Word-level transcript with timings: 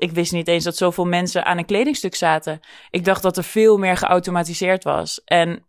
ik 0.00 0.12
wist 0.12 0.32
niet 0.32 0.48
eens 0.48 0.64
dat 0.64 0.76
zoveel 0.76 1.06
mensen 1.06 1.44
aan 1.44 1.58
een 1.58 1.64
kledingstuk 1.64 2.14
zaten. 2.14 2.60
Ik 2.90 3.04
dacht 3.04 3.22
dat 3.22 3.36
er 3.36 3.44
veel 3.44 3.78
meer 3.78 3.96
geautomatiseerd 3.96 4.84
was. 4.84 5.20
En 5.24 5.64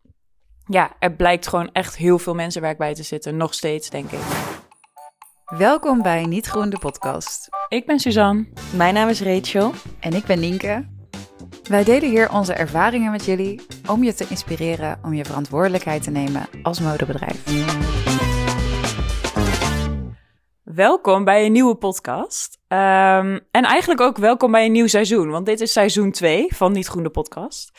ja, 0.65 0.91
er 0.99 1.11
blijkt 1.11 1.47
gewoon 1.47 1.69
echt 1.71 1.97
heel 1.97 2.19
veel 2.19 2.33
mensenwerk 2.33 2.77
bij 2.77 2.93
te 2.93 3.03
zitten. 3.03 3.37
Nog 3.37 3.53
steeds, 3.53 3.89
denk 3.89 4.11
ik. 4.11 4.19
Welkom 5.45 6.01
bij 6.01 6.25
Niet 6.25 6.45
Groen, 6.45 6.69
de 6.69 6.79
podcast. 6.79 7.49
Ik 7.67 7.85
ben 7.85 7.99
Suzanne. 7.99 8.47
Mijn 8.75 8.93
naam 8.93 9.09
is 9.09 9.21
Rachel. 9.21 9.71
En 9.99 10.13
ik 10.13 10.25
ben 10.25 10.39
Nienke. 10.39 10.87
Wij 11.63 11.83
delen 11.83 12.09
hier 12.09 12.31
onze 12.31 12.53
ervaringen 12.53 13.11
met 13.11 13.25
jullie 13.25 13.61
om 13.87 14.03
je 14.03 14.13
te 14.13 14.25
inspireren 14.29 14.99
om 15.03 15.13
je 15.13 15.25
verantwoordelijkheid 15.25 16.03
te 16.03 16.11
nemen 16.11 16.47
als 16.63 16.79
modebedrijf. 16.79 18.30
Welkom 20.75 21.23
bij 21.23 21.45
een 21.45 21.51
nieuwe 21.51 21.75
podcast. 21.75 22.59
Ehm, 22.67 23.39
en 23.51 23.63
eigenlijk 23.63 24.01
ook 24.01 24.17
welkom 24.17 24.51
bij 24.51 24.65
een 24.65 24.71
nieuw 24.71 24.87
seizoen, 24.87 25.29
want 25.29 25.45
dit 25.45 25.61
is 25.61 25.71
seizoen 25.71 26.11
2 26.11 26.55
van 26.55 26.71
Niet 26.71 26.87
Groen 26.87 27.03
de 27.03 27.09
podcast. 27.09 27.71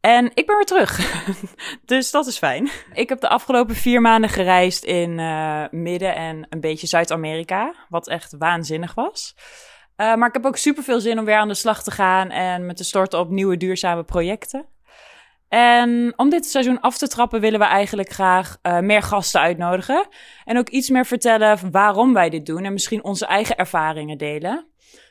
En 0.00 0.30
ik 0.34 0.46
ben 0.46 0.56
weer 0.56 0.64
terug, 0.64 1.22
dus 1.84 2.10
dat 2.10 2.26
is 2.26 2.38
fijn. 2.38 2.70
Ik 2.92 3.08
heb 3.08 3.20
de 3.20 3.28
afgelopen 3.28 3.74
vier 3.74 4.00
maanden 4.00 4.30
gereisd 4.30 4.84
in 4.84 5.18
uh, 5.18 5.64
Midden- 5.70 6.14
en 6.14 6.46
een 6.50 6.60
beetje 6.60 6.86
Zuid-Amerika, 6.86 7.74
wat 7.88 8.08
echt 8.08 8.34
waanzinnig 8.38 8.94
was. 8.94 9.34
Uh, 9.96 10.14
maar 10.14 10.28
ik 10.28 10.34
heb 10.34 10.46
ook 10.46 10.56
super 10.56 10.82
veel 10.82 11.00
zin 11.00 11.18
om 11.18 11.24
weer 11.24 11.36
aan 11.36 11.48
de 11.48 11.54
slag 11.54 11.82
te 11.82 11.90
gaan 11.90 12.30
en 12.30 12.66
me 12.66 12.74
te 12.74 12.84
storten 12.84 13.18
op 13.18 13.30
nieuwe 13.30 13.56
duurzame 13.56 14.04
projecten. 14.04 14.66
En 15.54 16.12
om 16.16 16.30
dit 16.30 16.46
seizoen 16.46 16.80
af 16.80 16.98
te 16.98 17.08
trappen 17.08 17.40
willen 17.40 17.58
we 17.58 17.64
eigenlijk 17.64 18.10
graag 18.10 18.58
uh, 18.62 18.78
meer 18.78 19.02
gasten 19.02 19.40
uitnodigen. 19.40 20.06
En 20.44 20.58
ook 20.58 20.68
iets 20.68 20.90
meer 20.90 21.06
vertellen 21.06 21.70
waarom 21.70 22.12
wij 22.12 22.30
dit 22.30 22.46
doen 22.46 22.64
en 22.64 22.72
misschien 22.72 23.04
onze 23.04 23.26
eigen 23.26 23.56
ervaringen 23.56 24.18
delen. 24.18 24.66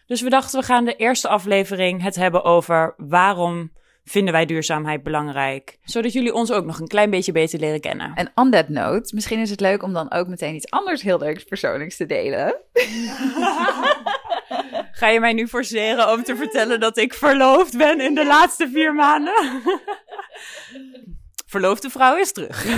Dus 0.05 0.21
we 0.21 0.29
dachten 0.29 0.59
we 0.59 0.65
gaan 0.65 0.85
de 0.85 0.95
eerste 0.95 1.27
aflevering 1.27 2.01
het 2.01 2.15
hebben 2.15 2.43
over 2.43 2.93
waarom 2.97 3.71
vinden 4.03 4.33
wij 4.33 4.45
duurzaamheid 4.45 5.03
belangrijk. 5.03 5.77
Zodat 5.83 6.13
jullie 6.13 6.33
ons 6.33 6.51
ook 6.51 6.65
nog 6.65 6.79
een 6.79 6.87
klein 6.87 7.09
beetje 7.09 7.31
beter 7.31 7.59
leren 7.59 7.81
kennen. 7.81 8.11
En 8.15 8.31
on 8.35 8.51
that 8.51 8.69
note, 8.69 9.15
misschien 9.15 9.39
is 9.39 9.49
het 9.49 9.59
leuk 9.59 9.83
om 9.83 9.93
dan 9.93 10.11
ook 10.11 10.27
meteen 10.27 10.55
iets 10.55 10.69
anders 10.69 11.01
heel 11.01 11.19
leuks 11.19 11.43
persoonlijks 11.43 11.97
te 11.97 12.05
delen. 12.05 12.55
Ga 14.91 15.07
je 15.07 15.19
mij 15.19 15.33
nu 15.33 15.47
forceren 15.47 16.11
om 16.11 16.23
te 16.23 16.35
vertellen 16.35 16.79
dat 16.79 16.97
ik 16.97 17.13
verloofd 17.13 17.77
ben 17.77 18.01
in 18.01 18.15
de 18.15 18.25
laatste 18.25 18.69
vier 18.73 18.93
maanden? 18.93 19.61
Verloofde 21.53 21.89
vrouw 21.89 22.17
is 22.17 22.31
terug. 22.31 22.65
uh, 22.65 22.73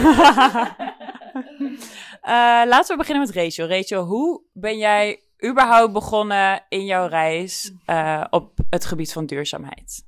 laten 2.73 2.87
we 2.87 2.97
beginnen 2.97 3.25
met 3.25 3.35
Rachel. 3.35 3.67
Rachel, 3.67 4.03
hoe 4.03 4.41
ben 4.53 4.77
jij 4.77 5.19
überhaupt 5.45 5.93
begonnen 5.93 6.63
in 6.69 6.85
jouw 6.85 7.07
reis 7.07 7.71
uh, 7.87 8.23
op 8.29 8.51
het 8.69 8.85
gebied 8.85 9.13
van 9.13 9.25
duurzaamheid? 9.25 10.03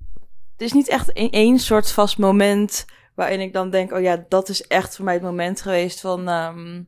Het 0.52 0.62
is 0.62 0.74
niet 0.74 0.88
echt 0.88 1.10
in 1.10 1.32
één 1.32 1.60
soort 1.60 1.92
vast 1.92 2.18
moment 2.18 2.86
waarin 3.16 3.40
ik 3.40 3.54
dan 3.54 3.70
denk: 3.70 3.92
oh 3.92 4.02
ja, 4.02 4.26
dat 4.30 4.50
is 4.50 4.68
echt 4.68 4.96
voor 4.96 5.06
mij 5.06 5.14
het 5.14 5.24
moment 5.24 5.62
geweest 5.62 6.02
van 6.02 6.28
um, 6.28 6.88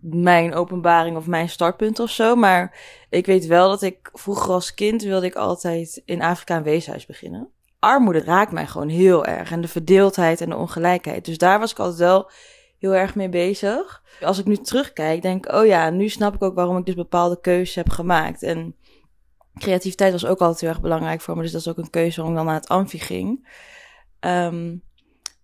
mijn 0.00 0.54
openbaring 0.54 1.16
of 1.16 1.26
mijn 1.26 1.48
startpunt 1.48 1.98
of 1.98 2.10
zo. 2.10 2.36
Maar 2.36 2.78
ik 3.10 3.26
weet 3.26 3.46
wel 3.46 3.68
dat 3.68 3.82
ik 3.82 4.10
vroeger 4.12 4.52
als 4.52 4.74
kind 4.74 5.02
wilde 5.02 5.26
ik 5.26 5.34
altijd 5.34 6.02
in 6.04 6.22
Afrika 6.22 6.56
een 6.56 6.62
weeshuis 6.62 7.06
beginnen. 7.06 7.50
Armoede 7.78 8.20
raakt 8.20 8.52
mij 8.52 8.66
gewoon 8.66 8.88
heel 8.88 9.24
erg. 9.24 9.50
En 9.50 9.60
de 9.60 9.68
verdeeldheid 9.68 10.40
en 10.40 10.48
de 10.48 10.56
ongelijkheid. 10.56 11.24
Dus 11.24 11.38
daar 11.38 11.58
was 11.58 11.70
ik 11.70 11.78
altijd 11.78 11.98
wel 11.98 12.30
heel 12.78 12.94
erg 12.94 13.14
mee 13.14 13.28
bezig. 13.28 14.02
Als 14.20 14.38
ik 14.38 14.44
nu 14.44 14.56
terugkijk, 14.56 15.22
denk 15.22 15.46
ik, 15.46 15.52
oh 15.52 15.66
ja, 15.66 15.90
nu 15.90 16.08
snap 16.08 16.34
ik 16.34 16.42
ook 16.42 16.54
waarom 16.54 16.76
ik 16.76 16.86
dus 16.86 16.94
bepaalde 16.94 17.40
keuzes 17.40 17.74
heb 17.74 17.88
gemaakt. 17.90 18.42
En 18.42 18.74
creativiteit 19.54 20.12
was 20.12 20.26
ook 20.26 20.40
altijd 20.40 20.60
heel 20.60 20.68
erg 20.68 20.80
belangrijk 20.80 21.20
voor 21.20 21.36
me. 21.36 21.42
Dus 21.42 21.52
dat 21.52 21.60
is 21.60 21.68
ook 21.68 21.78
een 21.78 21.90
keuze 21.90 22.16
waarom 22.16 22.32
ik 22.32 22.38
dan 22.38 22.46
naar 22.46 22.60
het 22.60 22.68
amfi 22.68 22.98
ging. 22.98 23.48
Um, 24.20 24.82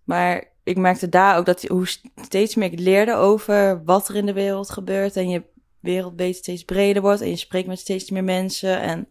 maar 0.03 0.53
ik 0.63 0.77
merkte 0.77 1.09
daar 1.09 1.37
ook 1.37 1.45
dat 1.45 1.63
hoe 1.63 1.87
steeds 2.15 2.55
meer 2.55 2.71
ik 2.71 2.79
leerde 2.79 3.13
over 3.13 3.83
wat 3.83 4.07
er 4.07 4.15
in 4.15 4.25
de 4.25 4.33
wereld 4.33 4.69
gebeurt. 4.69 5.15
En 5.15 5.29
je 5.29 5.43
wereldbeeld 5.79 6.35
steeds 6.35 6.63
breder 6.63 7.01
wordt. 7.01 7.21
En 7.21 7.29
je 7.29 7.35
spreekt 7.35 7.67
met 7.67 7.79
steeds 7.79 8.09
meer 8.09 8.23
mensen. 8.23 8.81
En 8.81 9.07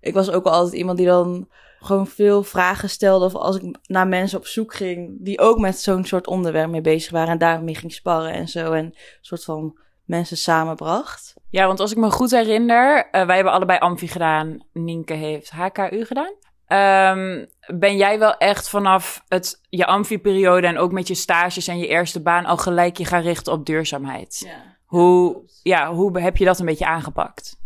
ik 0.00 0.14
was 0.14 0.30
ook 0.30 0.44
altijd 0.44 0.74
iemand 0.74 0.98
die 0.98 1.06
dan 1.06 1.48
gewoon 1.84 2.06
veel 2.06 2.42
vragen 2.42 2.90
stelde. 2.90 3.24
Of 3.24 3.34
als 3.34 3.56
ik 3.56 3.78
naar 3.86 4.08
mensen 4.08 4.38
op 4.38 4.46
zoek 4.46 4.74
ging, 4.74 5.16
die 5.20 5.40
ook 5.40 5.58
met 5.58 5.78
zo'n 5.78 6.04
soort 6.04 6.26
onderwerp 6.26 6.70
mee 6.70 6.80
bezig 6.80 7.10
waren. 7.10 7.28
En 7.28 7.38
daarmee 7.38 7.74
ging 7.74 7.92
sparren 7.92 8.32
en 8.32 8.48
zo. 8.48 8.72
En 8.72 8.84
een 8.84 8.94
soort 9.20 9.44
van 9.44 9.78
mensen 10.04 10.36
samenbracht. 10.36 11.34
Ja, 11.50 11.66
want 11.66 11.80
als 11.80 11.90
ik 11.90 11.96
me 11.96 12.10
goed 12.10 12.30
herinner, 12.30 12.96
uh, 12.96 13.26
wij 13.26 13.34
hebben 13.34 13.52
allebei 13.52 13.78
Amfi 13.78 14.08
gedaan. 14.08 14.58
Nienke 14.72 15.14
heeft 15.14 15.50
HKU 15.50 16.04
gedaan. 16.04 16.34
Um, 16.72 17.46
ben 17.66 17.96
jij 17.96 18.18
wel 18.18 18.36
echt 18.36 18.68
vanaf 18.68 19.22
het, 19.28 19.60
je 19.68 19.86
Amfi-periode 19.86 20.66
en 20.66 20.78
ook 20.78 20.92
met 20.92 21.08
je 21.08 21.14
stages 21.14 21.68
en 21.68 21.78
je 21.78 21.86
eerste 21.86 22.22
baan 22.22 22.44
al 22.44 22.56
gelijk 22.56 22.96
je 22.96 23.04
gaan 23.04 23.22
richten 23.22 23.52
op 23.52 23.66
duurzaamheid? 23.66 24.42
Ja. 24.44 24.76
Hoe, 24.84 25.42
ja, 25.62 25.92
hoe 25.92 26.20
heb 26.20 26.36
je 26.36 26.44
dat 26.44 26.58
een 26.58 26.66
beetje 26.66 26.86
aangepakt? 26.86 27.56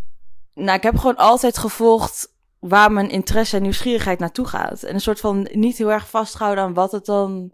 Nou, 0.55 0.77
ik 0.77 0.83
heb 0.83 0.97
gewoon 0.97 1.17
altijd 1.17 1.59
gevolgd 1.59 2.35
waar 2.59 2.93
mijn 2.93 3.11
interesse 3.11 3.57
en 3.57 3.63
nieuwsgierigheid 3.63 4.19
naartoe 4.19 4.47
gaat. 4.47 4.83
En 4.83 4.95
een 4.95 5.01
soort 5.01 5.21
van 5.21 5.49
niet 5.53 5.77
heel 5.77 5.93
erg 5.93 6.09
vastgehouden 6.09 6.65
aan 6.65 6.75
wat 6.75 6.93
het 6.93 7.05
dan, 7.05 7.53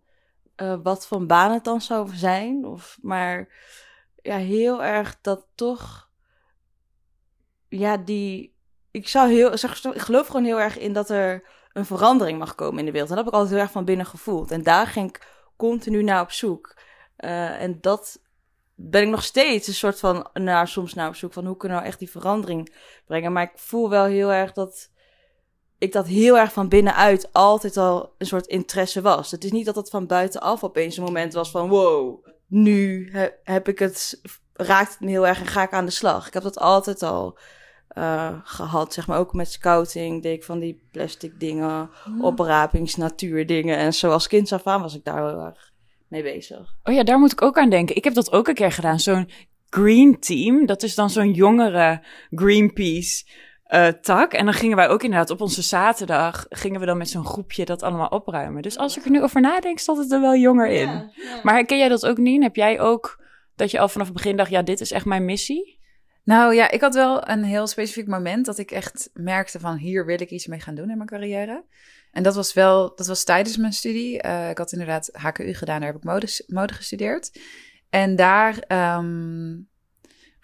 uh, 0.56 0.76
wat 0.82 1.06
voor 1.06 1.26
baan 1.26 1.52
het 1.52 1.64
dan 1.64 1.80
zou 1.80 2.14
zijn. 2.14 2.64
Of, 2.64 2.98
maar 3.02 3.48
ja, 4.22 4.36
heel 4.36 4.84
erg 4.84 5.18
dat 5.20 5.46
toch, 5.54 6.10
ja, 7.68 7.96
die, 7.96 8.56
ik 8.90 9.08
zou 9.08 9.30
heel, 9.30 9.52
ik 9.92 10.00
geloof 10.00 10.26
gewoon 10.26 10.44
heel 10.44 10.60
erg 10.60 10.78
in 10.78 10.92
dat 10.92 11.10
er 11.10 11.48
een 11.72 11.86
verandering 11.86 12.38
mag 12.38 12.54
komen 12.54 12.78
in 12.78 12.84
de 12.84 12.92
wereld. 12.92 13.10
En 13.10 13.16
dat 13.16 13.24
heb 13.24 13.34
ik 13.34 13.40
altijd 13.40 13.54
heel 13.54 13.64
erg 13.64 13.72
van 13.72 13.84
binnen 13.84 14.06
gevoeld. 14.06 14.50
En 14.50 14.62
daar 14.62 14.86
ging 14.86 15.08
ik 15.08 15.26
continu 15.56 16.02
naar 16.02 16.20
op 16.20 16.30
zoek. 16.30 16.76
Uh, 17.18 17.62
en 17.62 17.80
dat 17.80 18.20
ben 18.74 19.02
ik 19.02 19.08
nog 19.08 19.22
steeds 19.22 19.68
een 19.68 19.74
soort 19.74 19.98
van 19.98 20.28
naar, 20.32 20.68
soms 20.68 20.94
naar 20.94 21.08
op 21.08 21.14
zoek 21.14 21.32
van 21.32 21.46
hoe 21.46 21.56
kunnen 21.56 21.76
we 21.76 21.82
nou 21.82 21.92
echt 21.92 22.02
die 22.02 22.10
verandering 22.10 22.74
brengen. 23.06 23.32
Maar 23.32 23.42
ik 23.42 23.52
voel 23.54 23.90
wel 23.90 24.04
heel 24.04 24.32
erg 24.32 24.52
dat 24.52 24.90
ik 25.82 25.92
dat 25.92 26.06
heel 26.06 26.38
erg 26.38 26.52
van 26.52 26.68
binnenuit 26.68 27.28
altijd 27.32 27.76
al 27.76 28.14
een 28.18 28.26
soort 28.26 28.46
interesse 28.46 29.00
was. 29.00 29.30
Het 29.30 29.44
is 29.44 29.50
niet 29.50 29.66
dat 29.66 29.76
het 29.76 29.90
van 29.90 30.06
buitenaf 30.06 30.64
opeens 30.64 30.96
een 30.96 31.04
moment 31.04 31.32
was 31.32 31.50
van 31.50 31.68
wow, 31.68 32.26
nu 32.46 33.10
heb 33.42 33.68
ik 33.68 33.78
het, 33.78 34.20
raakt 34.52 34.90
het 34.90 35.00
me 35.00 35.08
heel 35.10 35.26
erg 35.26 35.40
en 35.40 35.46
ga 35.46 35.62
ik 35.62 35.72
aan 35.72 35.84
de 35.84 35.90
slag. 35.90 36.26
Ik 36.26 36.34
heb 36.34 36.42
dat 36.42 36.58
altijd 36.58 37.02
al 37.02 37.38
uh, 37.98 38.38
gehad, 38.44 38.92
zeg 38.92 39.06
maar 39.06 39.18
ook 39.18 39.32
met 39.32 39.50
scouting 39.50 40.22
deed 40.22 40.36
ik 40.36 40.44
van 40.44 40.58
die 40.58 40.88
plastic 40.90 41.40
dingen, 41.40 41.90
mm. 42.04 42.24
oprapingsnatuurdingen 42.24 43.76
en 43.76 43.94
zo 43.94 44.10
als 44.10 44.28
kind 44.28 44.52
af 44.52 44.66
aan 44.66 44.82
was 44.82 44.94
ik 44.94 45.04
daar 45.04 45.28
heel 45.28 45.40
erg 45.40 45.72
mee 46.08 46.22
bezig. 46.22 46.74
Oh 46.82 46.94
ja, 46.94 47.02
daar 47.02 47.18
moet 47.18 47.32
ik 47.32 47.42
ook 47.42 47.58
aan 47.58 47.70
denken. 47.70 47.96
Ik 47.96 48.04
heb 48.04 48.14
dat 48.14 48.32
ook 48.32 48.48
een 48.48 48.54
keer 48.54 48.72
gedaan, 48.72 49.00
zo'n 49.00 49.30
Green 49.68 50.20
Team, 50.20 50.66
dat 50.66 50.82
is 50.82 50.94
dan 50.94 51.10
zo'n 51.10 51.32
jongere 51.32 52.04
Greenpeace 52.30 53.24
uh, 53.72 53.88
tak. 53.88 54.32
En 54.32 54.44
dan 54.44 54.54
gingen 54.54 54.76
wij 54.76 54.88
ook 54.88 55.02
inderdaad 55.02 55.30
op 55.30 55.40
onze 55.40 55.62
zaterdag, 55.62 56.46
gingen 56.48 56.80
we 56.80 56.86
dan 56.86 56.98
met 56.98 57.08
zo'n 57.08 57.26
groepje 57.26 57.64
dat 57.64 57.82
allemaal 57.82 58.08
opruimen. 58.08 58.62
Dus 58.62 58.76
als 58.76 58.96
ik 58.98 59.04
er 59.04 59.10
nu 59.10 59.22
over 59.22 59.40
nadenk, 59.40 59.78
stond 59.78 59.98
het 59.98 60.12
er 60.12 60.20
wel 60.20 60.36
jonger 60.36 60.68
in. 60.68 60.88
Ja, 60.88 61.10
ja. 61.14 61.40
Maar 61.42 61.54
herken 61.54 61.78
jij 61.78 61.88
dat 61.88 62.06
ook 62.06 62.16
niet? 62.16 62.42
Heb 62.42 62.56
jij 62.56 62.80
ook 62.80 63.24
dat 63.56 63.70
je 63.70 63.78
al 63.78 63.88
vanaf 63.88 64.06
het 64.06 64.16
begin 64.16 64.36
dacht, 64.36 64.50
ja, 64.50 64.62
dit 64.62 64.80
is 64.80 64.90
echt 64.90 65.04
mijn 65.04 65.24
missie? 65.24 65.80
Nou 66.24 66.54
ja, 66.54 66.70
ik 66.70 66.80
had 66.80 66.94
wel 66.94 67.28
een 67.28 67.44
heel 67.44 67.66
specifiek 67.66 68.06
moment 68.06 68.46
dat 68.46 68.58
ik 68.58 68.70
echt 68.70 69.10
merkte 69.12 69.60
van 69.60 69.76
hier 69.76 70.06
wil 70.06 70.20
ik 70.20 70.30
iets 70.30 70.46
mee 70.46 70.60
gaan 70.60 70.74
doen 70.74 70.90
in 70.90 70.96
mijn 70.96 71.08
carrière. 71.08 71.64
En 72.12 72.22
dat 72.22 72.34
was 72.34 72.52
wel, 72.52 72.92
dat 72.94 73.06
was 73.06 73.24
tijdens 73.24 73.56
mijn 73.56 73.72
studie. 73.72 74.24
Uh, 74.24 74.50
ik 74.50 74.58
had 74.58 74.72
inderdaad 74.72 75.10
HKU 75.12 75.54
gedaan, 75.54 75.80
daar 75.80 75.88
heb 75.88 75.98
ik 75.98 76.04
mode, 76.04 76.44
mode 76.46 76.72
gestudeerd. 76.72 77.40
En 77.90 78.16
daar, 78.16 78.64
um, 78.98 79.68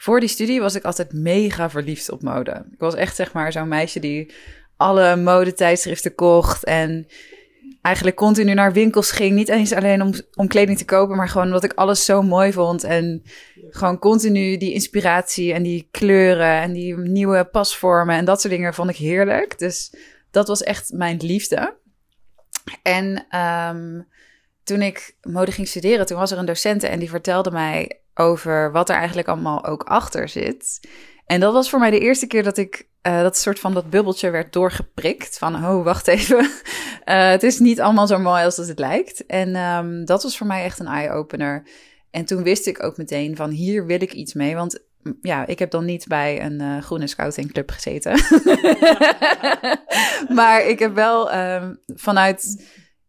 voor 0.01 0.21
die 0.21 0.29
studie 0.29 0.61
was 0.61 0.75
ik 0.75 0.85
altijd 0.85 1.13
mega 1.13 1.71
verliefd 1.71 2.11
op 2.11 2.23
mode. 2.23 2.65
Ik 2.73 2.79
was 2.79 2.95
echt 2.95 3.17
zeg 3.17 3.33
maar 3.33 3.53
zo'n 3.53 3.69
meisje 3.69 4.01
die 4.01 4.33
alle 4.77 5.17
modetijdschriften 5.17 6.15
kocht 6.15 6.65
en 6.65 7.07
eigenlijk 7.83 8.17
continu 8.17 8.55
naar 8.55 8.73
winkels 8.73 9.11
ging. 9.11 9.35
Niet 9.35 9.49
eens 9.49 9.73
alleen 9.73 10.03
om, 10.03 10.13
om 10.35 10.49
kleding 10.49 10.79
te 10.79 10.85
kopen, 10.85 11.17
maar 11.17 11.29
gewoon 11.29 11.47
omdat 11.47 11.65
ik 11.65 11.73
alles 11.73 12.05
zo 12.05 12.23
mooi 12.23 12.53
vond. 12.53 12.85
En 12.85 13.23
gewoon 13.71 13.99
continu 13.99 14.57
die 14.57 14.73
inspiratie 14.73 15.53
en 15.53 15.63
die 15.63 15.89
kleuren 15.91 16.61
en 16.61 16.73
die 16.73 16.97
nieuwe 16.97 17.45
pasvormen 17.45 18.17
en 18.17 18.25
dat 18.25 18.41
soort 18.41 18.53
dingen 18.53 18.75
vond 18.75 18.91
ik 18.91 18.97
heerlijk. 18.97 19.59
Dus 19.59 19.95
dat 20.31 20.49
was 20.49 20.63
echt 20.63 20.93
mijn 20.93 21.17
liefde. 21.21 21.77
En 22.83 23.27
um, 23.39 24.07
toen 24.69 24.83
ik 24.83 25.17
mode 25.23 25.53
ging 25.53 25.69
studeren, 25.69 26.07
toen 26.07 26.19
was 26.19 26.31
er 26.31 26.39
een 26.39 26.45
docent 26.45 26.83
en 26.83 26.99
die 26.99 27.11
vertelde 27.11 27.51
mij 27.51 28.01
over 28.15 28.73
wat 28.73 28.89
er 28.89 28.97
eigenlijk 28.97 29.29
allemaal 29.29 29.65
ook 29.65 29.83
achter 29.83 30.29
zit. 30.29 30.81
En 31.27 31.41
dat 31.41 31.53
was 31.53 31.71
voor 31.71 31.79
mij 31.79 31.91
de 31.91 31.99
eerste 31.99 32.27
keer 32.27 32.43
dat 32.43 32.57
ik 32.57 32.89
uh, 33.03 33.21
dat 33.21 33.37
soort 33.37 33.59
van 33.59 33.75
dat 33.75 33.91
bubbeltje 33.91 34.31
werd 34.31 34.53
doorgeprikt. 34.53 35.39
Van, 35.39 35.55
oh, 35.55 35.85
wacht 35.85 36.09
even. 36.09 36.39
uh, 36.39 36.49
het 37.37 37.43
is 37.43 37.59
niet 37.59 37.81
allemaal 37.81 38.07
zo 38.07 38.19
mooi 38.19 38.45
als 38.45 38.57
dat 38.57 38.69
het 38.69 38.79
lijkt. 38.79 39.27
En 39.27 39.57
um, 39.57 40.05
dat 40.05 40.23
was 40.23 40.37
voor 40.37 40.47
mij 40.47 40.65
echt 40.65 40.79
een 40.79 40.87
eye-opener. 40.87 41.63
En 42.11 42.25
toen 42.25 42.43
wist 42.43 42.67
ik 42.67 42.83
ook 42.83 42.97
meteen 42.97 43.37
van, 43.37 43.51
hier 43.51 43.87
wil 43.87 44.03
ik 44.03 44.13
iets 44.13 44.35
mee. 44.35 44.55
Want 44.55 44.87
ja, 45.23 45.47
ik 45.47 45.59
heb 45.59 45.71
dan 45.71 45.85
niet 45.85 46.07
bij 46.07 46.43
een 46.43 46.63
uh, 46.63 46.83
groene 46.83 47.07
scoutingclub 47.07 47.71
gezeten. 47.71 48.13
maar 50.39 50.67
ik 50.67 50.79
heb 50.79 50.95
wel 50.95 51.33
uh, 51.33 51.69
vanuit, 51.87 52.67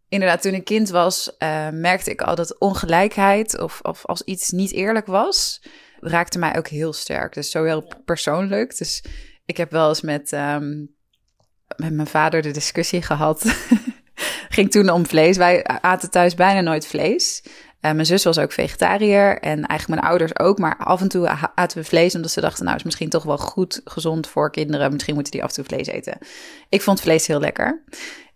inderdaad, 0.10 0.42
toen 0.42 0.54
ik 0.54 0.66
kind 0.66 0.90
was, 0.90 1.32
uh, 1.40 1.70
merkte 1.70 2.12
ik 2.12 2.22
al 2.22 2.36
dat 2.36 2.60
ongelijkheid 2.60 3.60
of, 3.60 3.80
of 3.82 4.06
als 4.06 4.22
iets 4.22 4.50
niet 4.50 4.72
eerlijk 4.72 5.06
was, 5.06 5.62
raakte 6.00 6.40
mij 6.40 6.58
ook 6.58 6.68
heel 6.68 6.94
sterk. 6.94 7.34
Dus 7.34 7.52
zo 7.52 7.64
heel 7.64 7.94
persoonlijk. 8.06 8.78
Dus 8.78 9.04
ik 9.46 9.58
heb 9.58 9.72
wel 9.72 9.90
eens 9.90 10.02
met, 10.02 10.32
um, 10.32 10.96
met 11.76 11.94
mijn 11.94 12.08
vader 12.08 12.42
de 12.42 12.52
discussie 12.52 13.02
gehad. 13.02 13.44
Ging 14.50 14.72
toen 14.72 14.90
om 14.90 15.06
vlees. 15.06 15.38
Wij 15.38 15.64
aten 15.64 16.10
thuis 16.10 16.36
bijna 16.36 16.62
nooit 16.62 16.88
vlees. 16.88 17.44
Uh, 17.82 17.92
mijn 17.92 18.06
zus 18.06 18.24
was 18.24 18.40
ook 18.40 18.52
vegetariër 18.52 19.40
en 19.40 19.66
eigenlijk 19.66 19.88
mijn 19.88 20.12
ouders 20.12 20.40
ook. 20.40 20.58
Maar 20.60 20.78
af 20.78 21.02
en 21.02 21.08
toe 21.08 21.28
aten 21.56 21.78
we 21.78 21.84
vlees 21.84 22.16
omdat 22.16 22.32
ze 22.32 22.42
dachten, 22.42 22.66
nou 22.66 22.78
is 22.78 22.84
misschien 22.84 23.10
toch 23.10 23.24
wel 23.24 23.38
goed, 23.38 23.82
gezond 23.84 24.28
voor 24.28 24.52
kinderen. 24.52 24.92
Misschien 24.92 25.14
moeten 25.14 25.32
die 25.32 25.44
af 25.44 25.50
en 25.50 25.56
toe 25.56 25.64
vlees 25.64 25.88
eten. 25.88 26.18
Ik 26.70 26.82
vond 26.82 27.02
vlees 27.02 27.28
heel 27.28 27.40
lekker. 27.40 27.84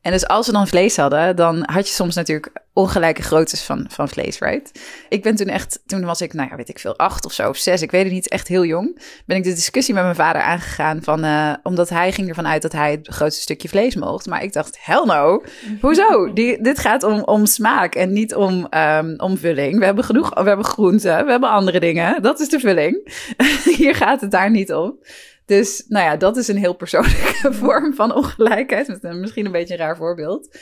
En 0.03 0.11
dus 0.11 0.27
als 0.27 0.45
ze 0.45 0.51
dan 0.51 0.67
vlees 0.67 0.97
hadden, 0.97 1.35
dan 1.35 1.63
had 1.65 1.87
je 1.87 1.93
soms 1.93 2.15
natuurlijk 2.15 2.51
ongelijke 2.73 3.21
groottes 3.21 3.61
van, 3.61 3.85
van 3.89 4.09
vlees, 4.09 4.39
right? 4.39 4.79
Ik 5.09 5.23
ben 5.23 5.35
toen 5.35 5.47
echt, 5.47 5.79
toen 5.85 6.05
was 6.05 6.21
ik, 6.21 6.33
nou 6.33 6.49
ja, 6.49 6.55
weet 6.55 6.69
ik 6.69 6.79
veel, 6.79 6.97
acht 6.97 7.25
of 7.25 7.33
zo, 7.33 7.49
of 7.49 7.57
zes, 7.57 7.81
ik 7.81 7.91
weet 7.91 8.03
het 8.03 8.13
niet, 8.13 8.27
echt 8.27 8.47
heel 8.47 8.65
jong. 8.65 9.01
Ben 9.25 9.37
ik 9.37 9.43
de 9.43 9.53
discussie 9.53 9.93
met 9.93 10.03
mijn 10.03 10.15
vader 10.15 10.41
aangegaan 10.41 11.03
van, 11.03 11.25
uh, 11.25 11.53
omdat 11.63 11.89
hij 11.89 12.11
ging 12.11 12.29
ervan 12.29 12.47
uit 12.47 12.61
dat 12.61 12.71
hij 12.71 12.91
het 12.91 13.07
grootste 13.07 13.41
stukje 13.41 13.69
vlees 13.69 13.95
mocht. 13.95 14.25
Maar 14.25 14.43
ik 14.43 14.53
dacht, 14.53 14.77
hell 14.81 15.03
no, 15.05 15.43
hoezo? 15.81 16.33
Dit 16.33 16.79
gaat 16.79 17.03
om, 17.03 17.21
om 17.21 17.45
smaak 17.45 17.95
en 17.95 18.13
niet 18.13 18.35
om, 18.35 18.67
um, 18.69 19.13
om 19.17 19.37
vulling. 19.37 19.79
We 19.79 19.85
hebben 19.85 20.03
genoeg, 20.03 20.29
we 20.29 20.47
hebben 20.47 20.65
groenten, 20.65 21.25
we 21.25 21.31
hebben 21.31 21.49
andere 21.49 21.79
dingen. 21.79 22.21
Dat 22.21 22.39
is 22.39 22.49
de 22.49 22.59
vulling. 22.59 23.13
Hier 23.77 23.95
gaat 23.95 24.21
het 24.21 24.31
daar 24.31 24.51
niet 24.51 24.73
om. 24.73 24.97
Dus 25.45 25.85
nou 25.87 26.05
ja, 26.05 26.17
dat 26.17 26.37
is 26.37 26.47
een 26.47 26.57
heel 26.57 26.73
persoonlijke 26.73 27.53
vorm 27.63 27.93
van 27.93 28.13
ongelijkheid. 28.15 29.01
Misschien 29.01 29.45
een 29.45 29.51
beetje 29.51 29.73
een 29.73 29.79
raar 29.79 29.97
voorbeeld. 29.97 30.57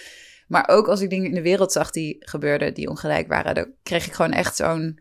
Maar 0.47 0.67
ook 0.67 0.87
als 0.87 1.01
ik 1.01 1.09
dingen 1.09 1.29
in 1.29 1.35
de 1.35 1.41
wereld 1.41 1.71
zag 1.71 1.91
die 1.91 2.15
gebeurden, 2.19 2.73
die 2.73 2.89
ongelijk 2.89 3.27
waren, 3.27 3.55
dan 3.55 3.71
kreeg 3.83 4.05
ik 4.05 4.13
gewoon 4.13 4.31
echt 4.31 4.55
zo'n 4.55 4.99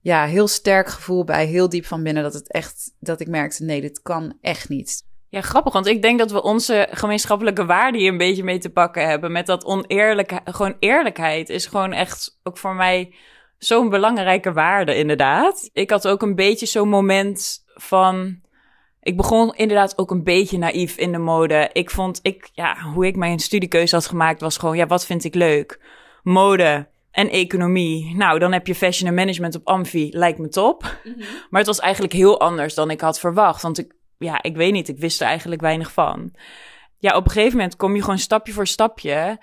ja, 0.00 0.26
heel 0.26 0.48
sterk 0.48 0.88
gevoel 0.88 1.24
bij, 1.24 1.46
heel 1.46 1.68
diep 1.68 1.86
van 1.86 2.02
binnen, 2.02 2.22
dat 2.22 2.34
het 2.34 2.52
echt, 2.52 2.94
dat 3.00 3.20
ik 3.20 3.28
merkte, 3.28 3.64
nee, 3.64 3.80
dit 3.80 4.02
kan 4.02 4.38
echt 4.40 4.68
niet. 4.68 5.02
Ja, 5.28 5.40
grappig, 5.40 5.72
want 5.72 5.86
ik 5.86 6.02
denk 6.02 6.18
dat 6.18 6.30
we 6.30 6.42
onze 6.42 6.88
gemeenschappelijke 6.90 7.64
waarden 7.64 8.00
hier 8.00 8.10
een 8.10 8.18
beetje 8.18 8.44
mee 8.44 8.58
te 8.58 8.70
pakken 8.70 9.08
hebben. 9.08 9.32
Met 9.32 9.46
dat 9.46 9.64
oneerlijke, 9.64 10.40
gewoon 10.44 10.76
eerlijkheid 10.78 11.48
is 11.48 11.66
gewoon 11.66 11.92
echt 11.92 12.38
ook 12.42 12.58
voor 12.58 12.74
mij 12.74 13.14
zo'n 13.58 13.88
belangrijke 13.88 14.52
waarde, 14.52 14.94
inderdaad. 14.96 15.70
Ik 15.72 15.90
had 15.90 16.08
ook 16.08 16.22
een 16.22 16.34
beetje 16.34 16.66
zo'n 16.66 16.88
moment 16.88 17.64
van 17.74 18.40
ik 19.04 19.16
begon 19.16 19.54
inderdaad 19.54 19.98
ook 19.98 20.10
een 20.10 20.24
beetje 20.24 20.58
naïef 20.58 20.96
in 20.96 21.12
de 21.12 21.18
mode. 21.18 21.70
Ik 21.72 21.90
vond, 21.90 22.18
ik, 22.22 22.50
ja, 22.52 22.76
hoe 22.80 23.06
ik 23.06 23.16
mijn 23.16 23.38
studiekeuze 23.38 23.94
had 23.94 24.06
gemaakt 24.06 24.40
was 24.40 24.56
gewoon, 24.56 24.76
ja, 24.76 24.86
wat 24.86 25.06
vind 25.06 25.24
ik 25.24 25.34
leuk? 25.34 25.80
Mode 26.22 26.88
en 27.10 27.30
economie. 27.30 28.16
Nou, 28.16 28.38
dan 28.38 28.52
heb 28.52 28.66
je 28.66 28.74
fashion 28.74 29.08
en 29.08 29.14
management 29.14 29.54
op 29.54 29.66
Amfi, 29.66 30.08
lijkt 30.12 30.38
me 30.38 30.48
top. 30.48 30.98
Mhm. 31.04 31.18
Maar 31.50 31.60
het 31.60 31.66
was 31.66 31.80
eigenlijk 31.80 32.12
heel 32.12 32.40
anders 32.40 32.74
dan 32.74 32.90
ik 32.90 33.00
had 33.00 33.20
verwacht. 33.20 33.62
Want 33.62 33.78
ik, 33.78 33.94
ja, 34.18 34.42
ik 34.42 34.56
weet 34.56 34.72
niet, 34.72 34.88
ik 34.88 34.98
wist 34.98 35.20
er 35.20 35.26
eigenlijk 35.26 35.60
weinig 35.60 35.92
van. 35.92 36.34
Ja, 36.98 37.16
op 37.16 37.24
een 37.24 37.30
gegeven 37.30 37.56
moment 37.56 37.76
kom 37.76 37.94
je 37.94 38.02
gewoon 38.02 38.18
stapje 38.18 38.52
voor 38.52 38.66
stapje 38.66 39.38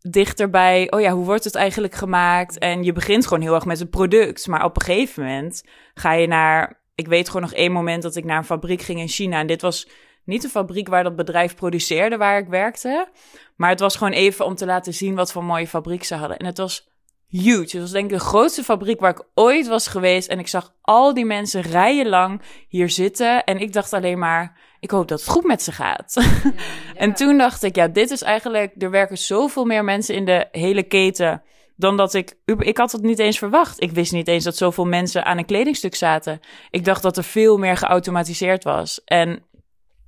dichterbij, 0.00 0.90
oh 0.90 1.00
ja, 1.00 1.12
hoe 1.12 1.24
wordt 1.24 1.44
het 1.44 1.54
eigenlijk 1.54 1.94
gemaakt? 1.94 2.58
En 2.58 2.82
je 2.82 2.92
begint 2.92 3.26
gewoon 3.26 3.42
heel 3.42 3.54
erg 3.54 3.64
met 3.64 3.78
het 3.78 3.90
product. 3.90 4.46
Maar 4.46 4.64
op 4.64 4.76
een 4.76 4.82
gegeven 4.82 5.24
moment 5.24 5.64
ga 5.94 6.12
je 6.12 6.26
naar 6.26 6.79
ik 7.00 7.08
weet 7.08 7.26
gewoon 7.26 7.42
nog 7.42 7.52
één 7.52 7.72
moment 7.72 8.02
dat 8.02 8.16
ik 8.16 8.24
naar 8.24 8.38
een 8.38 8.44
fabriek 8.44 8.82
ging 8.82 9.00
in 9.00 9.08
China. 9.08 9.38
En 9.38 9.46
dit 9.46 9.62
was 9.62 9.88
niet 10.24 10.44
een 10.44 10.50
fabriek 10.50 10.88
waar 10.88 11.02
dat 11.02 11.16
bedrijf 11.16 11.54
produceerde 11.54 12.16
waar 12.16 12.38
ik 12.38 12.48
werkte. 12.48 13.08
Maar 13.56 13.70
het 13.70 13.80
was 13.80 13.96
gewoon 13.96 14.12
even 14.12 14.44
om 14.44 14.54
te 14.54 14.66
laten 14.66 14.94
zien 14.94 15.14
wat 15.14 15.32
voor 15.32 15.44
mooie 15.44 15.66
fabriek 15.66 16.04
ze 16.04 16.14
hadden. 16.14 16.38
En 16.38 16.46
het 16.46 16.58
was 16.58 16.88
huge. 17.26 17.60
Het 17.60 17.80
was 17.80 17.90
denk 17.90 18.10
ik 18.10 18.18
de 18.18 18.24
grootste 18.24 18.62
fabriek 18.62 19.00
waar 19.00 19.10
ik 19.10 19.24
ooit 19.34 19.66
was 19.66 19.86
geweest. 19.86 20.28
En 20.28 20.38
ik 20.38 20.48
zag 20.48 20.74
al 20.80 21.14
die 21.14 21.24
mensen 21.24 21.60
rijenlang 21.60 22.42
hier 22.68 22.90
zitten. 22.90 23.44
En 23.44 23.58
ik 23.58 23.72
dacht 23.72 23.92
alleen 23.92 24.18
maar, 24.18 24.58
ik 24.80 24.90
hoop 24.90 25.08
dat 25.08 25.20
het 25.20 25.28
goed 25.28 25.44
met 25.44 25.62
ze 25.62 25.72
gaat. 25.72 26.16
en 26.94 27.14
toen 27.14 27.38
dacht 27.38 27.62
ik, 27.62 27.74
ja, 27.74 27.88
dit 27.88 28.10
is 28.10 28.22
eigenlijk, 28.22 28.74
er 28.78 28.90
werken 28.90 29.18
zoveel 29.18 29.64
meer 29.64 29.84
mensen 29.84 30.14
in 30.14 30.24
de 30.24 30.48
hele 30.50 30.82
keten 30.82 31.42
dan 31.80 31.96
dat 31.96 32.14
ik. 32.14 32.34
Ik 32.58 32.76
had 32.76 32.92
het 32.92 33.02
niet 33.02 33.18
eens 33.18 33.38
verwacht. 33.38 33.82
Ik 33.82 33.92
wist 33.92 34.12
niet 34.12 34.28
eens 34.28 34.44
dat 34.44 34.56
zoveel 34.56 34.86
mensen 34.86 35.24
aan 35.24 35.38
een 35.38 35.44
kledingstuk 35.44 35.94
zaten. 35.94 36.40
Ik 36.70 36.84
dacht 36.84 37.02
dat 37.02 37.16
er 37.16 37.24
veel 37.24 37.58
meer 37.58 37.76
geautomatiseerd 37.76 38.64
was. 38.64 39.04
En 39.04 39.42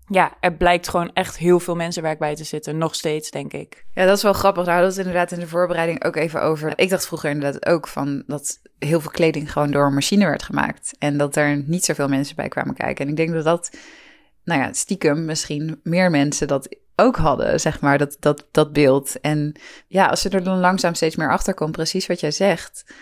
ja, 0.06 0.32
er 0.40 0.52
blijkt 0.52 0.88
gewoon 0.88 1.10
echt 1.12 1.38
heel 1.38 1.60
veel 1.60 1.74
mensenwerk 1.74 2.18
bij 2.18 2.34
te 2.34 2.44
zitten. 2.44 2.78
Nog 2.78 2.94
steeds, 2.94 3.30
denk 3.30 3.52
ik. 3.52 3.84
Ja, 3.94 4.06
dat 4.06 4.16
is 4.16 4.22
wel 4.22 4.32
grappig. 4.32 4.66
Hadden 4.66 4.82
we 4.82 4.88
het 4.88 4.98
inderdaad 4.98 5.32
in 5.32 5.38
de 5.38 5.48
voorbereiding 5.48 6.04
ook 6.04 6.16
even 6.16 6.42
over. 6.42 6.72
Ik 6.76 6.90
dacht 6.90 7.06
vroeger 7.06 7.30
inderdaad 7.30 7.66
ook 7.66 7.88
van 7.88 8.22
dat 8.26 8.60
heel 8.78 9.00
veel 9.00 9.10
kleding 9.10 9.52
gewoon 9.52 9.70
door 9.70 9.86
een 9.86 9.94
machine 9.94 10.24
werd 10.24 10.42
gemaakt. 10.42 10.94
En 10.98 11.16
dat 11.16 11.36
er 11.36 11.62
niet 11.66 11.84
zoveel 11.84 12.08
mensen 12.08 12.36
bij 12.36 12.48
kwamen 12.48 12.74
kijken. 12.74 13.04
En 13.04 13.10
ik 13.10 13.16
denk 13.16 13.32
dat 13.32 13.44
dat, 13.44 13.76
nou 14.44 14.60
ja, 14.60 14.72
stiekem 14.72 15.24
misschien 15.24 15.80
meer 15.82 16.10
mensen 16.10 16.48
dat 16.48 16.76
ook 16.96 17.16
hadden, 17.16 17.60
zeg 17.60 17.80
maar, 17.80 17.98
dat, 17.98 18.16
dat, 18.20 18.46
dat 18.50 18.72
beeld. 18.72 19.20
En 19.20 19.60
ja, 19.86 20.06
als 20.06 20.22
je 20.22 20.28
er 20.28 20.44
dan 20.44 20.58
langzaam 20.58 20.94
steeds 20.94 21.16
meer 21.16 21.30
achter 21.30 21.54
komt, 21.54 21.72
precies 21.72 22.06
wat 22.06 22.20
jij 22.20 22.30
zegt, 22.30 22.94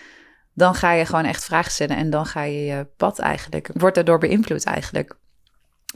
dan 0.53 0.75
ga 0.75 0.91
je 0.91 1.05
gewoon 1.05 1.25
echt 1.25 1.45
vragen 1.45 1.71
stellen 1.71 1.97
en 1.97 2.09
dan 2.09 2.25
ga 2.25 2.43
je 2.43 2.65
je 2.65 2.87
pad 2.97 3.19
eigenlijk, 3.19 3.69
wordt 3.73 3.95
daardoor 3.95 4.19
beïnvloed 4.19 4.63
eigenlijk. 4.63 5.15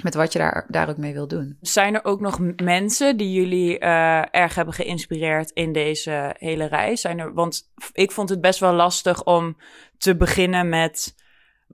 Met 0.01 0.13
wat 0.13 0.33
je 0.33 0.39
daar, 0.39 0.65
daar 0.67 0.89
ook 0.89 0.97
mee 0.97 1.13
wil 1.13 1.27
doen. 1.27 1.57
Zijn 1.61 1.95
er 1.95 2.03
ook 2.03 2.19
nog 2.19 2.39
mensen 2.55 3.17
die 3.17 3.33
jullie 3.33 3.79
uh, 3.79 4.35
erg 4.35 4.55
hebben 4.55 4.73
geïnspireerd 4.73 5.51
in 5.51 5.71
deze 5.73 6.35
hele 6.37 6.65
reis? 6.65 7.01
Zijn 7.01 7.19
er, 7.19 7.33
want 7.33 7.71
ik 7.93 8.11
vond 8.11 8.29
het 8.29 8.41
best 8.41 8.59
wel 8.59 8.73
lastig 8.73 9.23
om 9.23 9.57
te 9.97 10.15
beginnen 10.15 10.69
met 10.69 11.15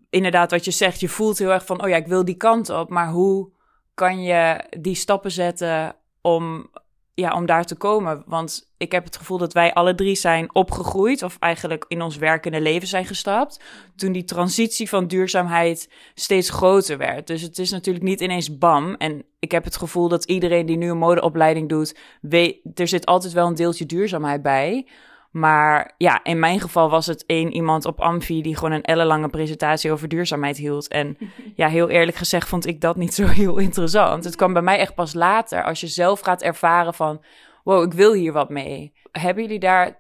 inderdaad 0.10 0.52
wat 0.52 0.66
je 0.66 0.72
zegt. 0.72 1.00
Je 1.00 1.10
voelt 1.10 1.38
heel 1.38 1.52
erg 1.52 1.66
van, 1.66 1.84
oh 1.84 1.90
ja, 1.90 1.96
ik 1.96 2.08
wil 2.08 2.26
die 2.26 2.36
kant 2.36 2.70
op. 2.70 2.90
Maar 2.90 3.10
hoe 3.10 3.52
kan 3.94 4.24
je 4.24 4.64
die 4.80 4.96
stappen 4.96 5.32
zetten 5.32 5.96
om, 6.22 6.70
ja, 7.14 7.34
om 7.34 7.46
daar 7.46 7.66
te 7.66 7.76
komen. 7.76 8.24
Want 8.26 8.72
ik 8.78 8.92
heb 8.92 9.04
het 9.04 9.18
gevoel 9.18 9.38
dat 9.38 9.54
wij 9.54 9.74
alle 9.74 9.96
drie 9.96 10.16
zijn 10.16 10.56
opgegroeid, 10.56 11.24
of 11.24 11.38
eigenlijk 11.40 11.86
in 11.88 12.02
ons 12.02 12.18
werkende 12.18 12.62
leven 12.62 12.88
zijn 12.88 13.06
gestapt, 13.06 13.62
toen 13.96 14.12
die 14.12 14.24
transitie 14.24 14.90
van 14.90 15.08
duurzaamheid 15.08 15.90
steeds 16.14 16.50
groter 16.50 16.98
werd. 16.98 17.28
Dus 17.28 17.42
het 17.42 17.58
is 17.60 17.72
natuurlijk 17.72 18.06
niet 18.06 18.22
ineens 18.22 18.58
bam. 18.58 18.96
En 18.96 19.24
ik 19.40 19.52
heb 19.52 19.64
het 19.64 19.78
gevoel 19.78 20.08
dat 20.08 20.26
iedereen 20.26 20.66
die 20.66 20.78
nu 20.78 20.90
een 20.90 20.98
modeopleiding 20.98 21.70
doet, 21.70 21.98
weet, 22.22 22.60
er 22.74 22.88
zit 22.88 23.06
altijd 23.06 23.34
wel 23.34 23.48
een 23.48 23.56
deeltje 23.56 23.86
duurzaamheid 23.86 24.42
bij. 24.42 24.88
Maar 25.32 25.94
ja, 25.98 26.24
in 26.24 26.40
mijn 26.40 26.60
geval 26.60 26.90
was 26.90 27.06
het 27.06 27.26
één 27.26 27.54
iemand 27.54 27.86
op 27.86 28.00
Amfi 28.00 28.42
die 28.42 28.56
gewoon 28.56 28.72
een 28.72 28.84
ellenlange 28.84 29.28
presentatie 29.28 29.92
over 29.92 30.08
duurzaamheid 30.08 30.58
hield. 30.58 30.88
En 30.88 31.18
ja, 31.56 31.68
heel 31.68 31.90
eerlijk 31.90 32.18
gezegd 32.18 32.48
vond 32.48 32.66
ik 32.66 32.82
dat 32.82 32.96
niet 32.96 33.14
zo 33.14 33.26
heel 33.26 33.58
interessant. 33.58 34.24
Het 34.24 34.36
kwam 34.36 34.54
bij 34.54 34.62
mij 34.62 34.78
echt 34.78 34.96
pas 34.96 35.14
later, 35.14 35.64
als 35.64 35.80
je 35.82 35.88
zelf 35.88 36.20
gaat 36.20 36.42
ervaren 36.42 36.94
van, 36.94 37.22
wow, 37.64 37.84
ik 37.84 37.94
wil 37.94 38.14
hier 38.14 38.34
wat 38.34 38.50
mee. 38.50 38.94
Hebben 39.12 39.44
jullie 39.44 39.60
daar 39.60 40.00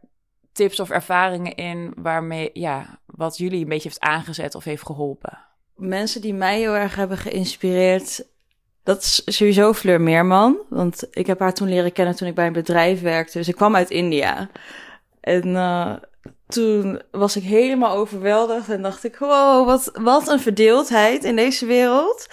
tips 0.51 0.79
of 0.79 0.89
ervaringen 0.89 1.55
in 1.55 1.93
waarmee, 1.95 2.49
ja, 2.53 2.99
wat 3.05 3.37
jullie 3.37 3.61
een 3.61 3.69
beetje 3.69 3.89
heeft 3.89 4.01
aangezet 4.01 4.55
of 4.55 4.63
heeft 4.63 4.85
geholpen? 4.85 5.39
Mensen 5.75 6.21
die 6.21 6.33
mij 6.33 6.59
heel 6.59 6.75
erg 6.75 6.95
hebben 6.95 7.17
geïnspireerd, 7.17 8.25
dat 8.83 9.01
is 9.01 9.21
sowieso 9.25 9.73
Fleur 9.73 10.01
Meerman. 10.01 10.57
Want 10.69 11.07
ik 11.11 11.27
heb 11.27 11.39
haar 11.39 11.53
toen 11.53 11.69
leren 11.69 11.91
kennen 11.91 12.15
toen 12.15 12.27
ik 12.27 12.35
bij 12.35 12.47
een 12.47 12.53
bedrijf 12.53 13.01
werkte. 13.01 13.37
Dus 13.37 13.47
ik 13.47 13.55
kwam 13.55 13.75
uit 13.75 13.89
India. 13.89 14.49
En 15.21 15.47
uh, 15.47 15.93
toen 16.47 17.01
was 17.11 17.35
ik 17.35 17.43
helemaal 17.43 17.95
overweldigd 17.95 18.69
en 18.69 18.81
dacht 18.81 19.03
ik, 19.03 19.17
wow, 19.17 19.65
wat, 19.65 19.89
wat 19.93 20.27
een 20.27 20.39
verdeeldheid 20.39 21.23
in 21.23 21.35
deze 21.35 21.65
wereld. 21.65 22.27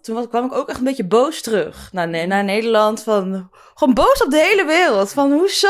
Toen 0.00 0.28
kwam 0.28 0.44
ik 0.44 0.54
ook 0.54 0.68
echt 0.68 0.78
een 0.78 0.84
beetje 0.84 1.06
boos 1.06 1.40
terug 1.40 1.88
naar, 1.92 2.26
naar 2.26 2.44
Nederland. 2.44 3.02
Van, 3.02 3.50
gewoon 3.74 3.94
boos 3.94 4.22
op 4.24 4.30
de 4.30 4.40
hele 4.40 4.64
wereld. 4.64 5.12
Van, 5.12 5.32
hoezo 5.32 5.68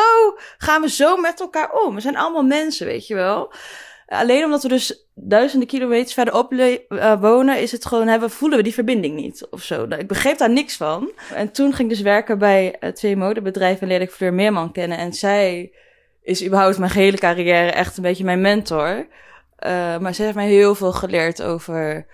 gaan 0.59 0.83
we 0.83 0.88
zo 0.88 1.16
met 1.16 1.40
elkaar 1.40 1.73
om? 1.73 1.95
We 1.95 2.00
zijn 2.00 2.16
allemaal 2.16 2.42
mensen, 2.42 2.87
weet 2.87 3.07
je 3.07 3.14
wel. 3.14 3.52
Alleen 4.07 4.45
omdat 4.45 4.62
we 4.62 4.69
dus 4.69 5.07
duizenden 5.14 5.69
kilometers 5.69 6.14
verderop 6.14 6.52
uh, 6.52 7.21
wonen, 7.21 7.61
is 7.61 7.73
het 7.73 7.87
gewoon, 7.87 8.07
hebben, 8.07 8.31
voelen 8.31 8.59
we 8.59 8.64
die 8.64 8.75
verbinding 8.75 9.14
niet 9.14 9.47
of 9.50 9.62
zo. 9.62 9.87
Ik 9.88 10.07
begreep 10.07 10.38
daar 10.38 10.50
niks 10.50 10.76
van. 10.76 11.11
En 11.35 11.52
toen 11.52 11.73
ging 11.73 11.90
ik 11.90 11.95
dus 11.97 12.04
werken 12.04 12.38
bij 12.38 12.76
uh, 12.81 12.90
twee 12.90 13.16
modebedrijven 13.16 13.83
en 13.83 13.88
leerde 13.88 14.04
ik 14.04 14.11
Fleur 14.11 14.35
Meerman 14.35 14.73
kennen. 14.73 14.99
En 14.99 15.12
zij 15.12 15.73
is 16.22 16.44
überhaupt 16.44 16.78
mijn 16.78 16.90
gehele 16.90 17.16
carrière 17.18 17.70
echt 17.70 17.96
een 17.96 18.02
beetje 18.02 18.24
mijn 18.24 18.40
mentor. 18.40 19.06
Uh, 19.66 19.98
maar 19.98 20.14
ze 20.14 20.22
heeft 20.22 20.34
mij 20.34 20.48
heel 20.48 20.74
veel 20.74 20.92
geleerd 20.92 21.42
over 21.42 22.06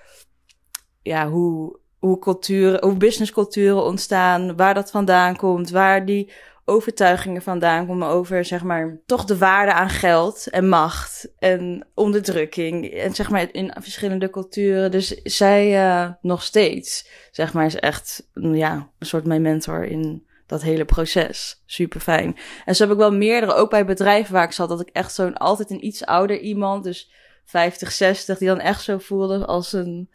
ja, 1.02 1.28
hoe, 1.28 1.78
hoe, 1.98 2.18
culturen, 2.18 2.84
hoe 2.84 2.96
businessculturen 2.96 3.84
ontstaan, 3.84 4.56
waar 4.56 4.74
dat 4.74 4.90
vandaan 4.90 5.36
komt, 5.36 5.70
waar 5.70 6.04
die 6.04 6.32
overtuigingen 6.64 7.42
vandaan 7.42 7.86
komen 7.86 8.08
over, 8.08 8.44
zeg 8.44 8.62
maar, 8.62 9.00
toch 9.06 9.24
de 9.24 9.38
waarde 9.38 9.72
aan 9.72 9.88
geld 9.88 10.50
en 10.50 10.68
macht 10.68 11.32
en 11.38 11.86
onderdrukking. 11.94 12.90
En 12.90 13.14
zeg 13.14 13.30
maar 13.30 13.48
in 13.52 13.74
verschillende 13.80 14.30
culturen. 14.30 14.90
Dus 14.90 15.08
zij 15.22 15.72
uh, 15.72 16.10
nog 16.20 16.42
steeds, 16.42 17.08
zeg 17.30 17.52
maar, 17.52 17.66
is 17.66 17.76
echt 17.76 18.28
ja, 18.32 18.90
een 18.98 19.06
soort 19.06 19.24
mijn 19.24 19.42
mentor 19.42 19.84
in 19.84 20.27
dat 20.48 20.62
hele 20.62 20.84
proces. 20.84 21.62
Super 21.66 22.00
fijn. 22.00 22.36
En 22.64 22.76
zo 22.76 22.82
heb 22.82 22.92
ik 22.92 22.98
wel 22.98 23.12
meerdere, 23.12 23.54
ook 23.54 23.70
bij 23.70 23.84
bedrijven 23.84 24.32
waar 24.32 24.44
ik 24.44 24.52
zat, 24.52 24.68
dat 24.68 24.80
ik 24.80 24.88
echt 24.88 25.14
zo'n 25.14 25.36
altijd 25.36 25.70
een 25.70 25.86
iets 25.86 26.04
ouder 26.04 26.38
iemand, 26.38 26.84
dus 26.84 27.10
50, 27.44 27.92
60, 27.92 28.38
die 28.38 28.48
dan 28.48 28.60
echt 28.60 28.82
zo 28.82 28.98
voelde 28.98 29.46
als 29.46 29.72
een 29.72 30.10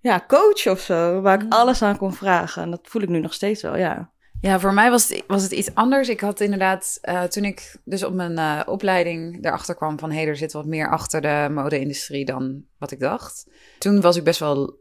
ja, 0.00 0.24
coach 0.26 0.66
of 0.66 0.80
zo, 0.80 1.20
waar 1.20 1.34
ik 1.34 1.44
mm. 1.44 1.52
alles 1.52 1.82
aan 1.82 1.96
kon 1.96 2.14
vragen. 2.14 2.62
En 2.62 2.70
dat 2.70 2.80
voel 2.82 3.02
ik 3.02 3.08
nu 3.08 3.20
nog 3.20 3.34
steeds 3.34 3.62
wel, 3.62 3.76
ja. 3.76 4.10
Ja, 4.40 4.60
voor 4.60 4.74
mij 4.74 4.90
was 4.90 5.08
het, 5.08 5.24
was 5.26 5.42
het 5.42 5.52
iets 5.52 5.74
anders. 5.74 6.08
Ik 6.08 6.20
had 6.20 6.40
inderdaad, 6.40 6.98
uh, 7.02 7.22
toen 7.22 7.44
ik 7.44 7.76
dus 7.84 8.04
op 8.04 8.14
mijn 8.14 8.32
uh, 8.32 8.60
opleiding 8.66 9.44
erachter 9.44 9.74
kwam 9.74 9.98
van... 9.98 10.10
hé, 10.10 10.16
hey, 10.16 10.26
er 10.26 10.36
zit 10.36 10.52
wat 10.52 10.66
meer 10.66 10.90
achter 10.90 11.20
de 11.20 11.48
mode-industrie 11.50 12.24
dan 12.24 12.64
wat 12.78 12.90
ik 12.90 13.00
dacht. 13.00 13.46
Toen 13.78 14.00
was 14.00 14.16
ik 14.16 14.24
best 14.24 14.40
wel 14.40 14.78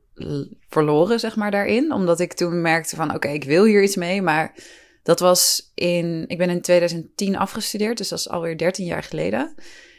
verloren, 0.70 1.20
zeg 1.20 1.36
maar, 1.36 1.52
daarin. 1.52 1.92
Omdat 1.92 2.20
ik 2.20 2.34
toen 2.34 2.62
merkte 2.62 2.96
van, 2.96 3.14
oké, 3.14 3.28
ik 3.28 3.44
wil 3.44 3.64
hier 3.64 3.84
iets 3.84 3.96
mee. 3.96 4.22
Maar 4.22 4.54
dat 5.04 5.20
was 5.20 5.72
in, 5.74 6.26
ik 6.28 6.38
ben 6.38 6.50
in 6.50 6.62
2010 6.62 7.38
afgestudeerd, 7.38 7.98
dus 7.98 8.10
dat 8.10 8.20
is 8.20 8.30
alweer 8.30 8.58
13 8.58 8.86
jaar 8.86 9.04
geleden. 9.04 9.56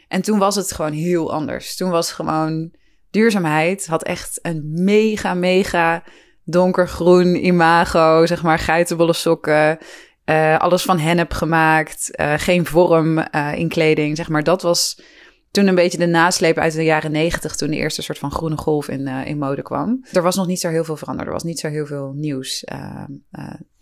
En 0.07 0.21
toen 0.21 0.39
was 0.39 0.55
het 0.55 0.71
gewoon 0.71 0.91
heel 0.91 1.33
anders. 1.33 1.75
Toen 1.75 1.89
was 1.89 2.11
gewoon 2.11 2.71
duurzaamheid, 3.11 3.87
had 3.87 4.03
echt 4.03 4.39
een 4.41 4.61
mega, 4.83 5.33
mega 5.33 6.03
donkergroen 6.43 7.45
imago, 7.45 8.25
zeg 8.25 8.43
maar, 8.43 8.59
geitenwolle 8.59 9.13
sokken. 9.13 9.77
Uh, 10.25 10.57
alles 10.57 10.83
van 10.83 10.99
hennep 10.99 11.33
gemaakt, 11.33 12.09
uh, 12.15 12.33
geen 12.37 12.65
vorm 12.65 13.17
uh, 13.17 13.53
in 13.55 13.69
kleding, 13.69 14.17
zeg 14.17 14.29
maar. 14.29 14.43
Dat 14.43 14.61
was 14.61 15.01
toen 15.51 15.67
een 15.67 15.75
beetje 15.75 15.97
de 15.97 16.05
nasleep 16.05 16.57
uit 16.57 16.73
de 16.73 16.83
jaren 16.83 17.11
negentig, 17.11 17.55
toen 17.55 17.69
de 17.69 17.75
eerste 17.75 18.01
soort 18.01 18.17
van 18.17 18.31
groene 18.31 18.57
golf 18.57 18.87
in, 18.87 19.07
in 19.07 19.37
mode 19.37 19.61
kwam. 19.61 20.05
Er 20.11 20.21
was 20.21 20.35
nog 20.35 20.47
niet 20.47 20.59
zo 20.59 20.69
heel 20.69 20.83
veel 20.83 20.97
veranderd, 20.97 21.27
er 21.27 21.33
was 21.33 21.43
niet 21.43 21.59
zo 21.59 21.69
heel 21.69 21.85
veel 21.85 22.13
nieuws, 22.15 22.65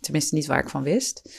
tenminste 0.00 0.34
niet 0.34 0.46
waar 0.46 0.62
ik 0.62 0.68
van 0.68 0.82
wist. 0.82 1.30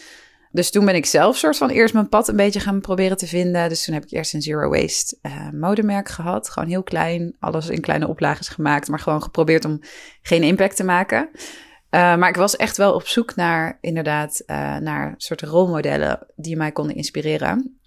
Dus 0.52 0.72
toen 0.72 0.86
ben 0.86 0.96
ik 0.96 1.06
zelf 1.06 1.38
soort 1.38 1.58
van 1.58 1.70
eerst 1.70 1.94
mijn 1.94 2.10
pad 2.10 2.28
een 2.28 2.36
beetje 2.36 2.60
gaan 2.60 2.82
proberen 2.82 3.18
te 3.18 3.28
vinden. 3.28 3.70
Dus 3.70 3.84
toen 3.84 3.94
heb 3.94 4.04
ik 4.04 4.12
eerst 4.12 4.34
een 4.34 4.42
zero 4.42 4.70
waste 4.70 5.18
uh, 5.22 5.50
modemerk 5.52 6.10
gehad. 6.10 6.50
Gewoon 6.50 6.70
heel 6.70 6.84
klein, 6.84 7.36
alles 7.40 7.70
in 7.70 7.82
kleine 7.82 8.08
oplages 8.08 8.48
gemaakt, 8.48 8.88
maar 8.88 9.00
gewoon 9.00 9.24
geprobeerd 9.24 9.66
om 9.66 9.80
geen 10.22 10.44
impact 10.44 10.76
te 10.76 10.84
maken. 10.84 11.30
Maar 11.90 12.30
ik 12.30 12.36
was 12.36 12.56
echt 12.56 12.78
wel 12.78 12.94
op 12.94 13.08
zoek 13.08 13.36
naar 13.36 13.78
inderdaad 13.82 14.44
naar 14.82 15.14
soorten 15.18 15.48
rolmodellen 15.48 16.28
die 16.36 16.58
mij 16.58 16.72
konden 16.72 16.96
inspireren. 16.96 17.80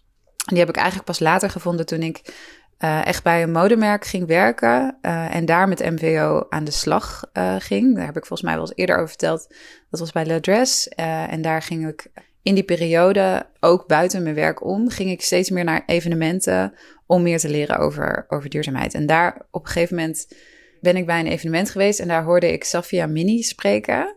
Die 0.45 0.59
heb 0.59 0.69
ik 0.69 0.77
eigenlijk 0.77 1.07
pas 1.07 1.19
later 1.19 1.51
gevonden 1.51 1.87
toen 1.87 2.03
ik 2.03 2.35
echt 2.79 3.23
bij 3.23 3.43
een 3.43 3.53
modemerk 3.53 4.05
ging 4.05 4.27
werken 4.27 4.99
en 5.31 5.45
daar 5.45 5.69
met 5.69 5.91
MVO 5.91 6.47
aan 6.49 6.65
de 6.65 6.71
slag 6.71 7.25
ging. 7.59 7.97
Daar 7.97 8.07
heb 8.07 8.17
ik 8.17 8.27
volgens 8.27 8.43
mij 8.43 8.53
wel 8.55 8.63
eens 8.63 8.77
eerder 8.77 8.97
over 8.97 9.09
verteld. 9.09 9.55
Dat 9.91 10.01
was 10.01 10.13
bij 10.13 10.27
Le 10.27 10.41
Dress 10.41 10.89
en 10.89 11.43
daar 11.43 11.63
ging 11.63 11.89
ik 11.89 12.07
in 12.43 12.55
die 12.55 12.65
periode, 12.65 13.47
ook 13.61 13.87
buiten 13.87 14.23
mijn 14.23 14.35
werk 14.35 14.65
om, 14.65 14.91
ging 14.91 15.11
ik 15.11 15.23
steeds 15.23 15.51
meer 15.51 15.65
naar 15.65 15.83
evenementen 15.87 16.75
om 17.07 17.23
meer 17.23 17.39
te 17.39 17.49
leren 17.49 17.79
over, 17.79 18.25
over 18.29 18.51
duurzaamheid. 18.51 18.95
En 18.95 19.07
daar 19.07 19.47
op 19.51 19.65
een 19.65 19.71
gegeven 19.71 19.97
moment 19.97 20.29
ben 20.81 20.97
ik 20.97 21.07
bij 21.07 21.21
een 21.21 21.27
evenement 21.27 21.71
geweest 21.71 22.01
en 22.01 22.09
daar 22.09 22.25
hoorde 22.25 22.53
ik 22.53 22.65
Safia 22.65 23.07
Mini 23.07 23.43
spreken. 23.43 24.17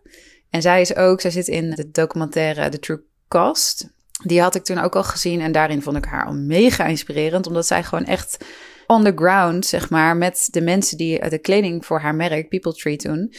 En 0.50 0.62
zij 0.62 0.82
is 0.82 0.96
ook, 0.96 1.22
zij 1.22 1.32
zit 1.32 1.48
in 1.48 1.70
de 1.70 1.92
documentaire 1.92 2.70
The 2.70 2.80
True 2.80 3.02
Cost. 3.28 3.90
Die 4.24 4.42
had 4.42 4.56
ik 4.56 4.64
toen 4.64 4.78
ook 4.78 4.96
al 4.96 5.04
gezien 5.04 5.42
en 5.42 5.52
daarin 5.52 5.82
vond 5.82 5.98
ik 5.98 6.06
haar 6.06 6.26
al 6.26 6.34
mega 6.34 6.86
inspirerend, 6.86 7.48
omdat 7.48 7.66
zij 7.66 7.84
gewoon 7.84 8.06
echt 8.06 8.46
on 8.88 9.04
the 9.04 9.12
ground, 9.16 9.66
zeg 9.66 9.90
maar, 9.90 10.18
met 10.18 10.48
de 10.52 10.62
mensen 10.62 10.98
die 10.98 11.30
de 11.30 11.40
kleding 11.40 11.86
voor 11.86 12.00
haar 12.00 12.16
merk, 12.16 12.50
People 12.50 12.74
Tree 12.74 12.96
toen, 12.96 13.34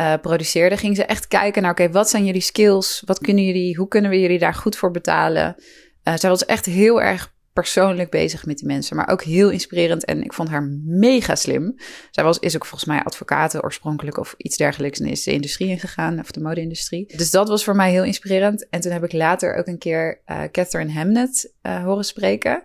uh, 0.00 0.14
produceerde, 0.20 0.76
ging 0.76 0.96
ze 0.96 1.04
echt 1.04 1.28
kijken 1.28 1.62
naar, 1.62 1.70
oké, 1.70 1.90
wat 1.90 2.10
zijn 2.10 2.24
jullie 2.24 2.40
skills? 2.40 3.02
Wat 3.06 3.18
kunnen 3.18 3.44
jullie, 3.44 3.76
hoe 3.76 3.88
kunnen 3.88 4.10
we 4.10 4.20
jullie 4.20 4.38
daar 4.38 4.54
goed 4.54 4.76
voor 4.76 4.90
betalen? 4.90 5.56
Uh, 6.04 6.14
zij 6.16 6.30
was 6.30 6.44
echt 6.44 6.66
heel 6.66 7.02
erg 7.02 7.32
persoonlijk 7.52 8.10
bezig 8.10 8.46
met 8.46 8.58
die 8.58 8.66
mensen, 8.66 8.96
maar 8.96 9.08
ook 9.08 9.22
heel 9.22 9.50
inspirerend 9.50 10.04
en 10.04 10.22
ik 10.22 10.32
vond 10.32 10.48
haar 10.48 10.62
mega 10.84 11.34
slim. 11.34 11.74
Zij 12.10 12.24
was, 12.24 12.38
is 12.38 12.54
ook 12.54 12.66
volgens 12.66 12.90
mij 12.90 13.02
advocaat 13.02 13.64
oorspronkelijk 13.64 14.18
of 14.18 14.34
iets 14.36 14.56
dergelijks 14.56 15.00
en 15.00 15.06
is 15.06 15.24
de 15.24 15.32
industrie 15.32 15.68
ingegaan, 15.68 16.18
of 16.18 16.30
de 16.30 16.40
mode-industrie. 16.40 17.16
Dus 17.16 17.30
dat 17.30 17.48
was 17.48 17.64
voor 17.64 17.76
mij 17.76 17.90
heel 17.90 18.04
inspirerend. 18.04 18.68
En 18.68 18.80
toen 18.80 18.92
heb 18.92 19.04
ik 19.04 19.12
later 19.12 19.54
ook 19.54 19.66
een 19.66 19.78
keer 19.78 20.20
uh, 20.26 20.42
Catherine 20.52 20.92
Hamnet 20.92 21.52
uh, 21.62 21.84
horen 21.84 22.04
spreken. 22.04 22.62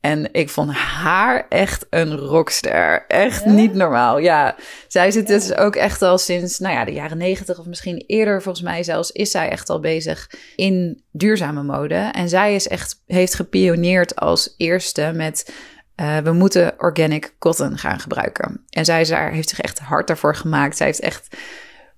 En 0.00 0.28
ik 0.32 0.48
vond 0.48 0.72
haar 0.72 1.46
echt 1.48 1.86
een 1.90 2.16
rockster. 2.16 3.04
Echt 3.08 3.44
niet 3.44 3.74
normaal. 3.74 4.18
Ja, 4.18 4.56
zij 4.88 5.10
zit 5.10 5.26
dus 5.26 5.54
ook 5.54 5.76
echt 5.76 6.02
al 6.02 6.18
sinds, 6.18 6.58
nou 6.58 6.74
ja, 6.74 6.84
de 6.84 6.92
jaren 6.92 7.18
negentig 7.18 7.58
of 7.58 7.66
misschien 7.66 8.04
eerder, 8.06 8.42
volgens 8.42 8.64
mij 8.64 8.82
zelfs, 8.82 9.10
is 9.10 9.30
zij 9.30 9.48
echt 9.48 9.68
al 9.68 9.80
bezig 9.80 10.30
in 10.56 11.02
duurzame 11.12 11.62
mode. 11.62 11.94
En 11.94 12.28
zij 12.28 12.54
is 12.54 12.68
echt, 12.68 13.02
heeft 13.06 13.34
gepioneerd 13.34 14.16
als 14.16 14.54
eerste 14.56 15.12
met 15.14 15.52
uh, 16.00 16.18
we 16.18 16.32
moeten 16.32 16.74
organic 16.78 17.34
cotton 17.38 17.78
gaan 17.78 18.00
gebruiken. 18.00 18.64
En 18.70 18.84
zij 18.84 19.00
is 19.00 19.08
daar, 19.08 19.32
heeft 19.32 19.48
zich 19.48 19.60
echt 19.60 19.78
hard 19.78 20.06
daarvoor 20.06 20.36
gemaakt. 20.36 20.76
Zij 20.76 20.86
heeft 20.86 21.00
echt, 21.00 21.36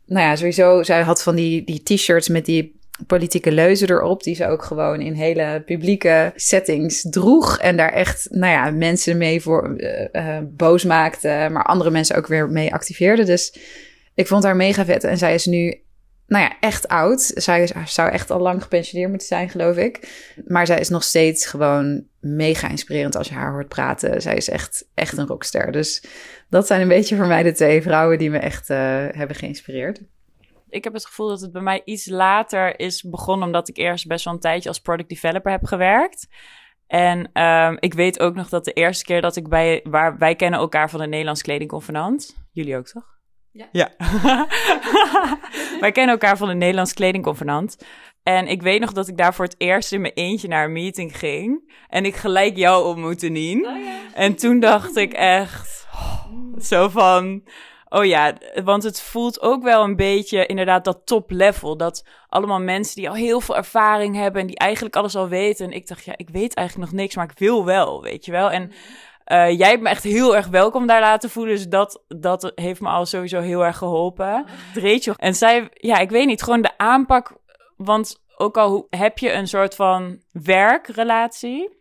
nou 0.07 0.27
ja, 0.27 0.37
sowieso, 0.37 0.83
zij 0.83 1.03
had 1.03 1.23
van 1.23 1.35
die, 1.35 1.65
die 1.65 1.83
t-shirts 1.83 2.29
met 2.29 2.45
die 2.45 2.81
politieke 3.07 3.53
leuzen 3.53 3.91
erop, 3.91 4.23
die 4.23 4.35
ze 4.35 4.47
ook 4.47 4.63
gewoon 4.63 5.01
in 5.01 5.13
hele 5.13 5.63
publieke 5.67 6.33
settings 6.35 7.07
droeg. 7.11 7.59
En 7.59 7.77
daar 7.77 7.93
echt, 7.93 8.27
nou 8.31 8.53
ja, 8.53 8.71
mensen 8.71 9.17
mee 9.17 9.43
voor 9.43 9.75
uh, 10.13 10.39
boos 10.43 10.85
maakte, 10.85 11.49
maar 11.51 11.65
andere 11.65 11.91
mensen 11.91 12.17
ook 12.17 12.27
weer 12.27 12.49
mee 12.49 12.73
activeerde. 12.73 13.25
Dus 13.25 13.59
ik 14.15 14.27
vond 14.27 14.45
haar 14.45 14.57
mega 14.57 14.85
vet. 14.85 15.05
En 15.05 15.19
zij 15.19 15.35
is 15.35 15.47
nu, 15.47 15.81
nou 16.27 16.45
ja, 16.45 16.57
echt 16.61 16.89
oud. 16.89 17.33
Zij 17.35 17.71
zou 17.85 18.11
echt 18.11 18.31
al 18.31 18.41
lang 18.41 18.63
gepensioneerd 18.63 19.09
moeten 19.09 19.29
zijn, 19.29 19.51
geloof 19.51 19.77
ik. 19.77 20.09
Maar 20.47 20.67
zij 20.67 20.81
is 20.81 20.89
nog 20.89 21.03
steeds 21.03 21.47
gewoon 21.47 22.05
mega 22.21 22.69
inspirerend 22.69 23.17
als 23.17 23.29
je 23.29 23.35
haar 23.35 23.53
hoort 23.53 23.69
praten. 23.69 24.23
Zij 24.23 24.37
is 24.37 24.49
echt, 24.49 24.85
echt 24.95 25.19
een 25.19 25.27
rockster. 25.27 25.73
Dus 25.73 26.05
dat 26.49 26.67
zijn 26.67 26.81
een 26.81 26.89
beetje 26.89 27.17
voor 27.17 27.27
mij 27.27 27.43
de 27.43 27.53
twee 27.53 27.83
vrouwen 27.83 28.19
die 28.19 28.31
me 28.31 28.39
echt 28.39 28.71
uh, 28.71 28.77
hebben 29.11 29.37
geïnspireerd 29.37 30.01
ik 30.73 30.85
heb 30.85 30.93
het 30.93 31.07
gevoel 31.07 31.29
dat 31.29 31.41
het 31.41 31.53
bij 31.53 31.63
mij 31.63 31.83
iets 31.85 32.07
later 32.07 32.79
is 32.79 33.03
begonnen, 33.03 33.47
omdat 33.47 33.69
ik 33.69 33.77
eerst 33.77 34.07
best 34.07 34.25
wel 34.25 34.35
een 34.35 34.41
tijdje 34.41 34.69
als 34.69 34.81
product 34.81 35.09
developer 35.09 35.51
heb 35.51 35.65
gewerkt. 35.65 36.29
En 36.87 37.43
um, 37.43 37.77
ik 37.81 37.95
weet 37.95 38.21
ook 38.21 38.35
nog 38.35 38.49
dat 38.49 38.65
de 38.65 38.73
eerste 38.73 39.05
keer 39.05 39.21
dat 39.21 39.37
ik 39.37 39.49
bij, 39.49 39.81
waar 39.85 40.19
wij 40.19 40.35
kennen 40.35 40.61
elkaar 40.61 40.91
van 40.91 41.01
de 41.01 41.07
Nederlands 41.07 41.43
Kledingconvenant. 41.43 42.37
Jullie 42.53 42.77
ook 42.77 42.87
toch? 42.87 43.05
Ja. 43.51 43.69
ja. 43.73 43.91
wij 45.81 45.93
kennen 45.93 46.13
elkaar 46.13 46.37
van 46.37 46.49
de 46.49 46.55
Nederlands 46.55 46.93
Kledingconvenant. 46.93 47.87
En 48.23 48.47
ik 48.47 48.63
weet 48.63 48.81
nog 48.81 48.93
dat 48.93 49.09
ik 49.09 49.17
daar 49.17 49.35
voor 49.35 49.45
het 49.45 49.55
eerst 49.59 49.93
in 49.93 50.01
mijn 50.01 50.15
eentje 50.15 50.49
naar 50.49 50.65
een 50.65 50.73
meeting 50.73 51.19
ging. 51.19 51.75
En 51.89 52.05
ik 52.05 52.15
gelijk 52.15 52.57
jou 52.57 52.85
ontmoette, 52.85 53.29
Nien. 53.29 53.67
Oh, 53.67 53.85
ja. 53.85 54.15
En 54.15 54.37
toen 54.37 54.61
dacht 54.61 54.97
ik 54.97 55.13
echt 55.13 55.87
oh, 55.93 56.25
zo 56.59 56.89
van 56.89 57.43
Oh 57.95 58.05
ja, 58.05 58.35
want 58.65 58.83
het 58.83 59.01
voelt 59.01 59.43
ook 59.43 59.63
wel 59.63 59.83
een 59.85 59.97
beetje 59.97 60.47
inderdaad 60.47 60.85
dat 60.85 61.07
top 61.07 61.31
level. 61.31 61.77
Dat 61.77 62.07
allemaal 62.29 62.61
mensen 62.61 62.97
die 62.97 63.09
al 63.09 63.15
heel 63.15 63.41
veel 63.41 63.57
ervaring 63.57 64.17
hebben 64.17 64.41
en 64.41 64.47
die 64.47 64.57
eigenlijk 64.57 64.97
alles 64.97 65.17
al 65.17 65.29
weten. 65.29 65.67
En 65.67 65.73
ik 65.73 65.87
dacht, 65.87 66.05
ja, 66.05 66.15
ik 66.17 66.29
weet 66.31 66.55
eigenlijk 66.55 66.91
nog 66.91 67.01
niks, 67.01 67.17
maar 67.17 67.31
ik 67.31 67.39
wil 67.39 67.65
wel, 67.65 68.03
weet 68.03 68.25
je 68.25 68.31
wel. 68.31 68.51
En 68.51 68.63
uh, 69.27 69.59
jij 69.59 69.69
hebt 69.69 69.83
me 69.83 69.89
echt 69.89 70.03
heel 70.03 70.37
erg 70.37 70.47
welkom 70.47 70.87
daar 70.87 71.01
laten 71.01 71.31
voelen. 71.31 71.55
Dus 71.55 71.69
dat, 71.69 72.05
dat 72.09 72.53
heeft 72.55 72.81
me 72.81 72.89
al 72.89 73.07
sowieso 73.07 73.41
heel 73.41 73.65
erg 73.65 73.77
geholpen. 73.77 74.47
Rachel. 74.75 75.15
En 75.17 75.35
zij, 75.35 75.69
ja, 75.73 75.99
ik 75.99 76.11
weet 76.11 76.27
niet, 76.27 76.43
gewoon 76.43 76.63
de 76.63 76.79
aanpak. 76.79 77.37
Want 77.77 78.23
ook 78.37 78.57
al 78.57 78.87
heb 78.91 79.19
je 79.19 79.33
een 79.33 79.49
soort 79.49 79.75
van 79.75 80.21
werkrelatie 80.31 81.81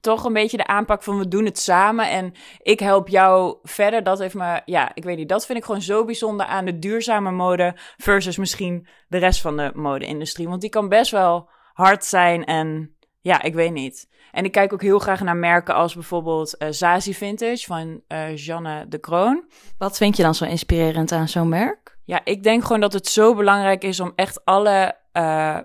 toch 0.00 0.24
een 0.24 0.32
beetje 0.32 0.56
de 0.56 0.66
aanpak 0.66 1.02
van 1.02 1.18
we 1.18 1.28
doen 1.28 1.44
het 1.44 1.58
samen 1.58 2.10
en 2.10 2.32
ik 2.62 2.80
help 2.80 3.08
jou 3.08 3.56
verder. 3.62 4.02
Dat 4.02 4.18
heeft 4.18 4.34
me, 4.34 4.60
ja, 4.64 4.90
ik 4.94 5.04
weet 5.04 5.16
niet, 5.16 5.28
dat 5.28 5.46
vind 5.46 5.58
ik 5.58 5.64
gewoon 5.64 5.82
zo 5.82 6.04
bijzonder 6.04 6.46
aan 6.46 6.64
de 6.64 6.78
duurzame 6.78 7.30
mode 7.30 7.76
versus 7.96 8.36
misschien 8.36 8.86
de 9.08 9.18
rest 9.18 9.40
van 9.40 9.56
de 9.56 9.70
mode-industrie. 9.74 10.48
Want 10.48 10.60
die 10.60 10.70
kan 10.70 10.88
best 10.88 11.10
wel 11.10 11.48
hard 11.72 12.04
zijn 12.04 12.44
en 12.44 12.96
ja, 13.20 13.42
ik 13.42 13.54
weet 13.54 13.72
niet. 13.72 14.08
En 14.32 14.44
ik 14.44 14.52
kijk 14.52 14.72
ook 14.72 14.82
heel 14.82 14.98
graag 14.98 15.20
naar 15.20 15.36
merken 15.36 15.74
als 15.74 15.94
bijvoorbeeld 15.94 16.54
uh, 16.58 16.68
Zazie 16.70 17.16
Vintage 17.16 17.66
van 17.66 18.00
uh, 18.08 18.36
Janne 18.36 18.88
de 18.88 18.98
Kroon. 18.98 19.44
Wat 19.78 19.96
vind 19.96 20.16
je 20.16 20.22
dan 20.22 20.34
zo 20.34 20.44
inspirerend 20.44 21.12
aan 21.12 21.28
zo'n 21.28 21.48
merk? 21.48 21.98
Ja, 22.04 22.20
ik 22.24 22.42
denk 22.42 22.62
gewoon 22.62 22.80
dat 22.80 22.92
het 22.92 23.06
zo 23.06 23.34
belangrijk 23.34 23.84
is 23.84 24.00
om 24.00 24.12
echt 24.14 24.44
alle 24.44 24.96
uh, 25.12 25.58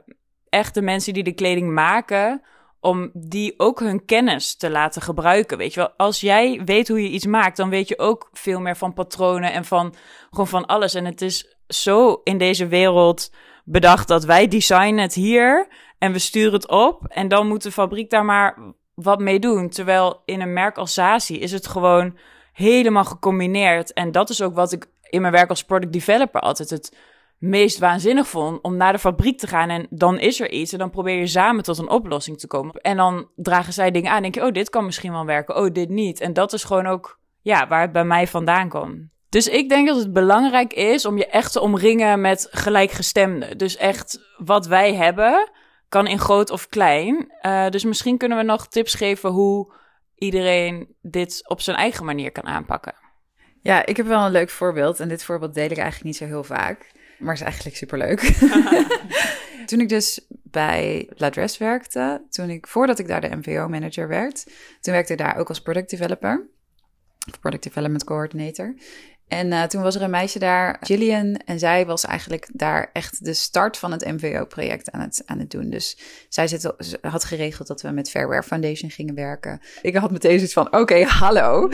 echte 0.49 0.81
mensen 0.81 1.13
die 1.13 1.23
de 1.23 1.33
kleding 1.33 1.71
maken 1.71 2.41
om 2.83 3.11
die 3.13 3.53
ook 3.57 3.79
hun 3.79 4.05
kennis 4.05 4.55
te 4.55 4.69
laten 4.69 5.01
gebruiken. 5.01 5.57
Weet 5.57 5.73
je 5.73 5.79
wel, 5.79 5.93
als 5.97 6.21
jij 6.21 6.61
weet 6.65 6.87
hoe 6.87 7.03
je 7.03 7.09
iets 7.09 7.25
maakt, 7.25 7.57
dan 7.57 7.69
weet 7.69 7.87
je 7.87 7.99
ook 7.99 8.29
veel 8.31 8.59
meer 8.59 8.77
van 8.77 8.93
patronen 8.93 9.53
en 9.53 9.65
van 9.65 9.93
gewoon 10.29 10.47
van 10.47 10.65
alles. 10.65 10.93
En 10.93 11.05
het 11.05 11.21
is 11.21 11.57
zo 11.67 12.21
in 12.23 12.37
deze 12.37 12.67
wereld 12.67 13.31
bedacht 13.63 14.07
dat 14.07 14.23
wij 14.23 14.47
designen 14.47 15.01
het 15.01 15.13
hier 15.13 15.67
en 15.97 16.11
we 16.11 16.19
sturen 16.19 16.53
het 16.53 16.69
op 16.69 17.05
en 17.07 17.27
dan 17.27 17.47
moet 17.47 17.63
de 17.63 17.71
fabriek 17.71 18.09
daar 18.09 18.25
maar 18.25 18.57
wat 18.93 19.19
mee 19.19 19.39
doen. 19.39 19.69
Terwijl 19.69 20.21
in 20.25 20.41
een 20.41 20.53
merk 20.53 20.77
als 20.77 20.93
Sasi 20.93 21.39
is 21.39 21.51
het 21.51 21.67
gewoon 21.67 22.17
helemaal 22.53 23.05
gecombineerd. 23.05 23.93
En 23.93 24.11
dat 24.11 24.29
is 24.29 24.41
ook 24.41 24.55
wat 24.55 24.71
ik 24.71 24.87
in 25.09 25.21
mijn 25.21 25.33
werk 25.33 25.49
als 25.49 25.63
product 25.63 25.93
developer 25.93 26.41
altijd 26.41 26.69
het 26.69 26.97
meest 27.43 27.79
waanzinnig 27.79 28.27
vond. 28.27 28.61
Om 28.61 28.77
naar 28.77 28.91
de 28.91 28.99
fabriek 28.99 29.39
te 29.39 29.47
gaan 29.47 29.69
en 29.69 29.87
dan 29.89 30.19
is 30.19 30.39
er 30.39 30.51
iets. 30.51 30.73
En 30.73 30.79
dan 30.79 30.89
probeer 30.89 31.19
je 31.19 31.27
samen 31.27 31.63
tot 31.63 31.77
een 31.77 31.89
oplossing 31.89 32.39
te 32.39 32.47
komen. 32.47 32.73
En 32.73 32.97
dan 32.97 33.29
dragen 33.35 33.73
zij 33.73 33.91
dingen 33.91 34.09
aan. 34.09 34.15
En 34.15 34.21
denk 34.21 34.35
je, 34.35 34.43
oh, 34.43 34.51
dit 34.51 34.69
kan 34.69 34.85
misschien 34.85 35.11
wel 35.11 35.25
werken. 35.25 35.55
Oh, 35.55 35.71
dit 35.71 35.89
niet. 35.89 36.19
En 36.19 36.33
dat 36.33 36.53
is 36.53 36.63
gewoon 36.63 36.87
ook 36.87 37.19
ja, 37.41 37.67
waar 37.67 37.81
het 37.81 37.91
bij 37.91 38.03
mij 38.03 38.27
vandaan 38.27 38.69
komt. 38.69 39.11
Dus 39.29 39.47
ik 39.47 39.69
denk 39.69 39.87
dat 39.87 39.97
het 39.97 40.13
belangrijk 40.13 40.73
is 40.73 41.05
om 41.05 41.17
je 41.17 41.25
echt 41.25 41.51
te 41.51 41.61
omringen 41.61 42.21
met 42.21 42.47
gelijkgestemden. 42.51 43.57
Dus 43.57 43.77
echt 43.77 44.19
wat 44.37 44.67
wij 44.67 44.93
hebben, 44.93 45.49
kan 45.89 46.07
in 46.07 46.19
groot 46.19 46.49
of 46.49 46.67
klein. 46.67 47.31
Uh, 47.41 47.69
dus 47.69 47.83
misschien 47.83 48.17
kunnen 48.17 48.37
we 48.37 48.43
nog 48.43 48.67
tips 48.67 48.93
geven 48.93 49.29
hoe 49.29 49.73
iedereen 50.15 50.95
dit 51.01 51.43
op 51.47 51.61
zijn 51.61 51.77
eigen 51.77 52.05
manier 52.05 52.31
kan 52.31 52.45
aanpakken. 52.45 52.95
Ja, 53.61 53.85
ik 53.85 53.97
heb 53.97 54.05
wel 54.05 54.25
een 54.25 54.31
leuk 54.31 54.49
voorbeeld. 54.49 54.99
En 54.99 55.07
dit 55.07 55.23
voorbeeld 55.23 55.53
deel 55.53 55.69
ik 55.69 55.77
eigenlijk 55.77 56.03
niet 56.03 56.17
zo 56.17 56.25
heel 56.25 56.43
vaak. 56.43 56.91
Maar 57.19 57.33
is 57.33 57.41
eigenlijk 57.41 57.75
superleuk. 57.75 58.19
toen 59.65 59.79
ik 59.79 59.89
dus 59.89 60.25
bij 60.29 61.09
Ladress 61.15 61.57
werkte, 61.57 62.25
toen 62.29 62.49
ik, 62.49 62.67
voordat 62.67 62.99
ik 62.99 63.07
daar 63.07 63.21
de 63.21 63.35
MVO-manager 63.35 64.07
werd, 64.07 64.43
toen 64.81 64.93
werkte 64.93 65.13
ik 65.13 65.19
daar 65.19 65.37
ook 65.37 65.49
als 65.49 65.61
product 65.61 65.89
developer. 65.89 66.47
Of 67.27 67.39
product 67.39 67.63
development 67.63 68.03
coordinator. 68.03 68.75
En 69.27 69.47
uh, 69.47 69.63
toen 69.63 69.81
was 69.81 69.95
er 69.95 70.01
een 70.01 70.09
meisje 70.09 70.39
daar, 70.39 70.77
Gillian, 70.81 71.35
en 71.35 71.59
zij 71.59 71.85
was 71.85 72.05
eigenlijk 72.05 72.49
daar 72.53 72.89
echt 72.93 73.25
de 73.25 73.33
start 73.33 73.77
van 73.77 73.91
het 73.91 74.05
MVO-project 74.05 74.91
aan 74.91 75.01
het, 75.01 75.21
aan 75.25 75.39
het 75.39 75.51
doen. 75.51 75.69
Dus 75.69 75.97
zij 76.29 76.47
zit, 76.47 76.73
had 77.01 77.23
geregeld 77.23 77.67
dat 77.67 77.81
we 77.81 77.89
met 77.89 78.09
Fairware 78.09 78.43
Foundation 78.43 78.89
gingen 78.89 79.15
werken. 79.15 79.61
Ik 79.81 79.95
had 79.95 80.11
meteen 80.11 80.35
zoiets 80.35 80.53
van, 80.53 80.75
oké, 80.75 81.03
hallo, 81.03 81.67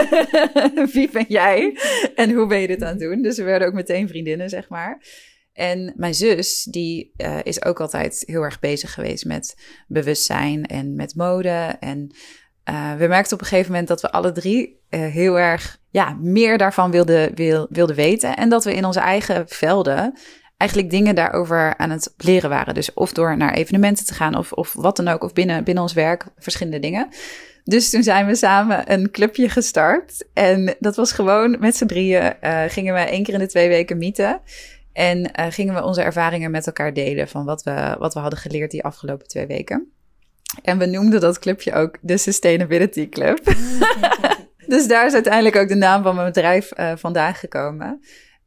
wie 0.92 1.10
ben 1.10 1.26
jij 1.28 1.78
en 2.14 2.32
hoe 2.32 2.46
ben 2.46 2.60
je 2.60 2.66
dit 2.66 2.82
aan 2.82 2.88
het 2.88 2.98
doen? 2.98 3.22
Dus 3.22 3.36
we 3.36 3.42
werden 3.42 3.68
ook 3.68 3.74
meteen 3.74 4.08
vriendinnen, 4.08 4.48
zeg 4.48 4.68
maar. 4.68 5.02
En 5.52 5.92
mijn 5.96 6.14
zus, 6.14 6.62
die 6.62 7.12
uh, 7.16 7.38
is 7.42 7.64
ook 7.64 7.80
altijd 7.80 8.22
heel 8.26 8.42
erg 8.42 8.60
bezig 8.60 8.92
geweest 8.94 9.24
met 9.24 9.54
bewustzijn 9.88 10.66
en 10.66 10.94
met 10.96 11.14
mode. 11.14 11.76
En 11.80 12.16
uh, 12.70 12.94
we 12.94 13.06
merkten 13.06 13.32
op 13.32 13.40
een 13.40 13.46
gegeven 13.46 13.70
moment 13.70 13.88
dat 13.88 14.00
we 14.00 14.10
alle 14.10 14.32
drie 14.32 14.80
uh, 14.90 15.00
heel 15.00 15.38
erg 15.38 15.78
ja, 15.90 16.16
meer 16.20 16.58
daarvan 16.58 16.90
wilden, 16.90 17.34
wil, 17.34 17.66
wilden 17.70 17.96
weten. 17.96 18.36
En 18.36 18.48
dat 18.48 18.64
we 18.64 18.74
in 18.74 18.84
onze 18.84 19.00
eigen 19.00 19.48
velden 19.48 20.14
eigenlijk 20.56 20.90
dingen 20.90 21.14
daarover 21.14 21.76
aan 21.76 21.90
het 21.90 22.14
leren 22.16 22.50
waren. 22.50 22.74
Dus 22.74 22.94
of 22.94 23.12
door 23.12 23.36
naar 23.36 23.54
evenementen 23.54 24.06
te 24.06 24.14
gaan 24.14 24.36
of, 24.36 24.52
of 24.52 24.72
wat 24.72 24.96
dan 24.96 25.08
ook, 25.08 25.22
of 25.22 25.32
binnen, 25.32 25.64
binnen 25.64 25.82
ons 25.82 25.92
werk, 25.92 26.24
verschillende 26.38 26.78
dingen. 26.78 27.08
Dus 27.64 27.90
toen 27.90 28.02
zijn 28.02 28.26
we 28.26 28.34
samen 28.34 28.92
een 28.92 29.10
clubje 29.10 29.48
gestart. 29.48 30.26
En 30.34 30.74
dat 30.78 30.96
was 30.96 31.12
gewoon 31.12 31.56
met 31.60 31.76
z'n 31.76 31.86
drieën 31.86 32.34
uh, 32.42 32.62
gingen 32.68 32.94
we 32.94 33.00
één 33.00 33.22
keer 33.22 33.34
in 33.34 33.40
de 33.40 33.46
twee 33.46 33.68
weken 33.68 33.98
mieten. 33.98 34.40
En 34.92 35.30
gingen 35.52 35.74
we 35.74 35.84
onze 35.84 36.02
ervaringen 36.02 36.50
met 36.50 36.66
elkaar 36.66 36.92
delen 36.92 37.28
van 37.28 37.44
wat 37.44 37.62
we, 37.62 37.96
wat 37.98 38.14
we 38.14 38.20
hadden 38.20 38.38
geleerd 38.38 38.70
die 38.70 38.84
afgelopen 38.84 39.28
twee 39.28 39.46
weken. 39.46 39.90
En 40.62 40.78
we 40.78 40.86
noemden 40.86 41.20
dat 41.20 41.38
clubje 41.38 41.72
ook 41.72 41.98
de 42.00 42.16
Sustainability 42.16 43.08
Club. 43.08 43.38
dus 44.66 44.88
daar 44.88 45.06
is 45.06 45.14
uiteindelijk 45.14 45.56
ook 45.56 45.68
de 45.68 45.74
naam 45.74 46.02
van 46.02 46.14
mijn 46.14 46.26
bedrijf 46.26 46.78
uh, 46.78 46.92
vandaan 46.96 47.34
gekomen. 47.34 48.00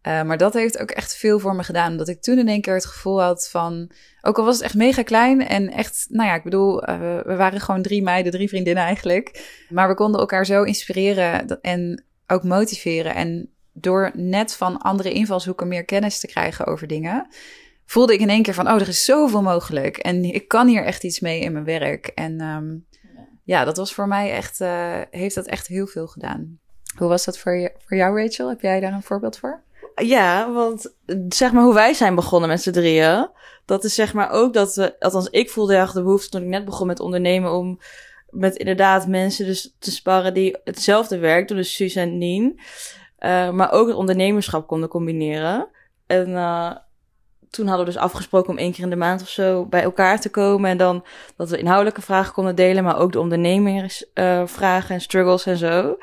Uh, 0.08 0.24
maar 0.24 0.38
dat 0.38 0.54
heeft 0.54 0.80
ook 0.80 0.92
echt 0.92 1.16
veel 1.16 1.40
voor 1.40 1.56
me 1.56 1.64
gedaan. 1.64 1.92
Omdat 1.92 2.08
ik 2.08 2.22
toen 2.22 2.38
in 2.38 2.48
één 2.48 2.62
keer 2.62 2.74
het 2.74 2.86
gevoel 2.86 3.22
had 3.22 3.50
van. 3.50 3.92
Ook 4.22 4.38
al 4.38 4.46
was 4.46 4.56
het 4.56 4.64
echt 4.64 4.76
mega 4.76 5.04
klein 5.04 5.48
en 5.48 5.70
echt, 5.70 6.06
nou 6.10 6.30
ja, 6.30 6.36
ik 6.36 6.44
bedoel, 6.44 6.90
uh, 6.90 7.00
we 7.00 7.36
waren 7.36 7.60
gewoon 7.60 7.82
drie 7.82 8.04
meiden, 8.04 8.32
drie 8.32 8.50
vriendinnen 8.50 8.84
eigenlijk. 8.84 9.54
Maar 9.70 9.88
we 9.88 9.94
konden 9.94 10.20
elkaar 10.20 10.46
zo 10.46 10.64
inspireren 10.64 11.62
en 11.62 12.04
ook 12.28 12.44
motiveren. 12.44 13.16
En 13.16 13.50
door 13.74 14.12
net 14.14 14.56
van 14.56 14.78
andere 14.78 15.12
invalshoeken 15.12 15.68
meer 15.68 15.86
kennis 15.86 16.20
te 16.20 16.28
krijgen 16.28 16.66
over 16.66 16.88
dingen, 16.88 17.28
voelde 17.90 18.14
ik 18.14 18.20
in 18.20 18.30
één 18.30 18.44
keer 18.44 18.54
van, 18.54 18.68
oh, 18.68 18.82
er 18.82 18.88
is 18.88 19.06
zoveel 19.06 19.42
mogelijk. 19.42 19.98
En 19.98 20.24
ik 20.24 20.48
kan 20.48 20.68
hier 20.68 20.84
echt 20.84 21.04
iets 21.04 21.20
mee 21.20 21.40
in 21.40 21.52
mijn 21.52 21.66
werk. 21.66 22.08
En 22.08 22.42
um, 22.42 22.86
ja, 23.44 23.64
dat 23.64 23.78
was 23.78 23.94
voor 23.94 24.08
mij 24.08 24.32
echt, 24.32 24.62
uh, 24.62 25.02
heeft 25.12 25.36
dat 25.36 25.46
echt 25.46 25.68
heel 25.68 25.88
veel 25.88 26.08
gedaan. 26.08 26.60
Hoe 26.98 27.08
was 27.08 27.26
dat 27.26 27.38
voor, 27.38 27.56
je, 27.56 27.72
voor 27.86 27.98
jou, 27.98 28.22
Rachel? 28.22 28.50
Heb 28.50 28.62
jij 28.62 28.80
daar 28.80 28.94
een 28.94 29.04
voorbeeld 29.04 29.38
voor? 29.38 29.62
Ja, 29.96 30.52
want 30.52 30.94
zeg 31.30 31.52
maar 31.52 31.64
hoe 31.64 31.74
wij 31.74 31.94
zijn 31.94 32.16
begonnen 32.16 32.50
met 32.50 32.62
z'n 32.62 32.72
drieën. 32.72 33.30
Dat 33.66 33.84
is 33.84 33.96
zeg 33.96 34.14
maar 34.14 34.30
ook 34.30 34.54
dat 34.54 34.76
we, 34.76 35.00
althans 35.00 35.30
ik 35.30 35.50
voelde 35.50 35.76
erg 35.76 35.92
de 35.92 36.04
behoefte 36.04 36.30
toen 36.30 36.42
ik 36.42 36.48
net 36.48 36.66
begon 36.66 36.88
met 36.88 37.00
ondernemen 37.00 37.52
om 37.52 37.80
met 38.30 38.56
inderdaad 38.56 39.08
mensen 39.08 39.46
dus 39.46 39.76
te 39.80 39.92
sparren 39.92 40.34
die 40.34 40.58
hetzelfde 40.64 41.18
werk 41.18 41.48
doen, 41.48 41.58
dus 41.58 41.76
Suus 41.76 41.96
en 41.96 42.18
Nien. 42.18 42.60
Uh, 43.20 43.52
maar 43.52 43.72
ook 43.72 43.88
het 43.88 43.98
ondernemerschap 43.98 44.68
konden 44.68 44.90
combineren. 44.90 45.68
En 46.08 46.30
uh, 46.30 46.76
toen 47.50 47.68
hadden 47.68 47.86
we 47.86 47.92
dus 47.92 48.02
afgesproken 48.02 48.50
om 48.50 48.58
één 48.58 48.72
keer 48.72 48.84
in 48.84 48.90
de 48.90 48.96
maand 48.96 49.22
of 49.22 49.30
zo 49.30 49.66
bij 49.66 49.82
elkaar 49.82 50.20
te 50.20 50.30
komen. 50.30 50.70
En 50.70 50.78
dan 50.78 51.06
dat 51.36 51.50
we 51.50 51.58
inhoudelijke 51.58 52.02
vragen 52.02 52.34
konden 52.34 52.56
delen, 52.56 52.84
maar 52.84 52.98
ook 52.98 53.12
de 53.12 53.20
ondernemersvragen 53.20 54.90
uh, 54.90 54.96
en 54.96 55.02
struggles 55.02 55.46
en 55.46 55.58
zo. 55.58 55.98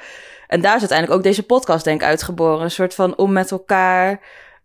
En 0.46 0.60
daar 0.60 0.74
is 0.74 0.80
uiteindelijk 0.80 1.18
ook 1.18 1.24
deze 1.24 1.42
podcast 1.42 1.84
denk 1.84 2.00
ik 2.00 2.06
uitgeboren. 2.06 2.64
Een 2.64 2.70
soort 2.70 2.94
van 2.94 3.16
om 3.16 3.32
met 3.32 3.50
elkaar, 3.50 4.20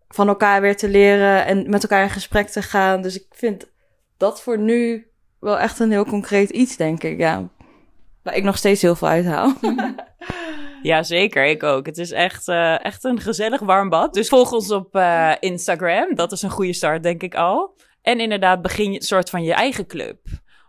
van 0.08 0.28
elkaar 0.28 0.60
weer 0.60 0.76
te 0.76 0.88
leren 0.88 1.46
en 1.46 1.70
met 1.70 1.82
elkaar 1.82 2.02
in 2.02 2.10
gesprek 2.10 2.48
te 2.48 2.62
gaan. 2.62 3.02
Dus 3.02 3.16
ik 3.16 3.26
vind 3.30 3.70
dat 4.16 4.42
voor 4.42 4.58
nu 4.58 5.06
wel 5.40 5.58
echt 5.58 5.78
een 5.78 5.90
heel 5.90 6.04
concreet 6.04 6.50
iets, 6.50 6.76
denk 6.76 7.02
ik, 7.02 7.18
ja. 7.18 7.48
Waar 8.22 8.34
ik 8.34 8.44
nog 8.44 8.56
steeds 8.56 8.82
heel 8.82 8.94
veel 8.94 9.08
uithaal. 9.08 9.52
Ja, 10.82 11.02
zeker. 11.02 11.44
Ik 11.44 11.62
ook. 11.62 11.86
Het 11.86 11.98
is 11.98 12.10
echt, 12.10 12.48
uh, 12.48 12.84
echt 12.84 13.04
een 13.04 13.20
gezellig 13.20 13.60
warm 13.60 13.88
bad. 13.88 14.14
Dus 14.14 14.28
volg 14.28 14.52
ons 14.52 14.70
op 14.70 14.96
uh, 14.96 15.32
Instagram. 15.40 16.14
Dat 16.14 16.32
is 16.32 16.42
een 16.42 16.50
goede 16.50 16.72
start, 16.72 17.02
denk 17.02 17.22
ik 17.22 17.34
al. 17.34 17.76
En 18.02 18.20
inderdaad, 18.20 18.62
begin 18.62 18.92
je 18.92 19.04
soort 19.04 19.30
van 19.30 19.42
je 19.42 19.54
eigen 19.54 19.86
club. 19.86 20.18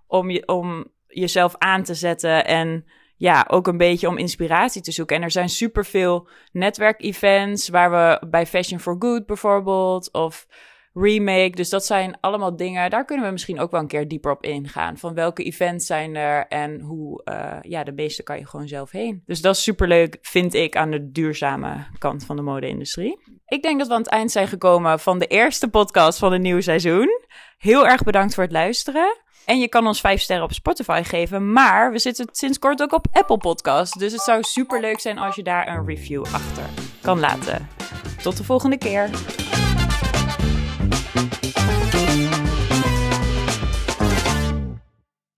Om, 0.08 0.30
je, 0.30 0.48
om 0.48 0.88
jezelf 1.08 1.56
aan 1.58 1.84
te 1.84 1.94
zetten 1.94 2.46
en 2.46 2.86
ja, 3.18 3.46
ook 3.50 3.68
een 3.68 3.78
beetje 3.78 4.08
om 4.08 4.18
inspiratie 4.18 4.82
te 4.82 4.92
zoeken. 4.92 5.16
En 5.16 5.24
er 5.24 5.32
zijn 5.32 5.50
superveel 5.50 6.28
netwerkevents 6.52 7.70
waar 7.70 7.92
we 7.92 8.28
bij 8.28 8.46
Fashion 8.46 8.80
for 8.80 8.96
Good 9.00 9.26
bijvoorbeeld, 9.26 10.12
of 10.12 10.48
remake. 10.94 11.56
Dus 11.56 11.70
dat 11.70 11.86
zijn 11.86 12.18
allemaal 12.20 12.56
dingen, 12.56 12.90
daar 12.90 13.06
kunnen 13.06 13.26
we 13.26 13.32
misschien 13.32 13.60
ook 13.60 13.72
wel 13.72 13.80
een 13.80 13.88
keer 13.88 14.08
dieper 14.08 14.32
op 14.32 14.44
ingaan. 14.44 14.98
Van 14.98 15.14
welke 15.14 15.44
events 15.44 15.86
zijn 15.86 16.16
er 16.16 16.48
en 16.48 16.80
hoe, 16.80 17.22
uh, 17.26 17.58
ja, 17.62 17.84
de 17.84 17.92
meeste 17.92 18.24
kan 18.24 18.38
je 18.38 18.48
gewoon 18.48 18.68
zelf 18.68 18.92
heen. 18.92 19.24
Dus 19.26 19.42
dat 19.42 19.56
is 19.56 19.64
superleuk, 19.64 20.18
vind 20.22 20.54
ik, 20.54 20.76
aan 20.76 20.92
de 20.92 21.12
duurzame 21.12 21.86
kant 21.98 22.26
van 22.26 22.36
de 22.36 22.42
mode-industrie. 22.42 23.20
Ik 23.46 23.62
denk 23.62 23.80
dat 23.80 23.88
we 23.88 23.94
aan 23.94 24.02
het 24.02 24.10
eind 24.10 24.32
zijn 24.32 24.48
gekomen 24.48 25.00
van 25.00 25.20
de 25.20 25.28
eerste 25.28 25.70
podcast 25.70 26.20
van 26.20 26.32
het 26.32 26.42
nieuwe 26.42 26.62
seizoen. 26.62 27.22
Heel 27.58 27.88
erg 27.88 28.04
bedankt 28.04 28.34
voor 28.34 28.44
het 28.44 28.52
luisteren. 28.52 29.18
En 29.46 29.60
je 29.60 29.68
kan 29.68 29.88
ons 29.88 30.02
vijf 30.02 30.22
sterren 30.22 30.46
op 30.46 30.54
Spotify 30.54 31.02
geven. 31.06 31.52
Maar 31.52 31.92
we 31.92 32.00
zitten 32.00 32.28
sinds 32.32 32.60
kort 32.60 32.82
ook 32.82 32.94
op 32.94 33.08
Apple 33.12 33.38
Podcasts. 33.38 33.98
Dus 33.98 34.12
het 34.12 34.22
zou 34.22 34.44
super 34.44 34.82
leuk 34.82 35.00
zijn 35.00 35.18
als 35.18 35.36
je 35.36 35.44
daar 35.44 35.68
een 35.68 35.86
review 35.86 36.24
achter 36.24 36.64
kan 37.02 37.20
laten. 37.20 37.68
Tot 38.22 38.38
de 38.38 38.44
volgende 38.44 38.78
keer. 38.78 39.10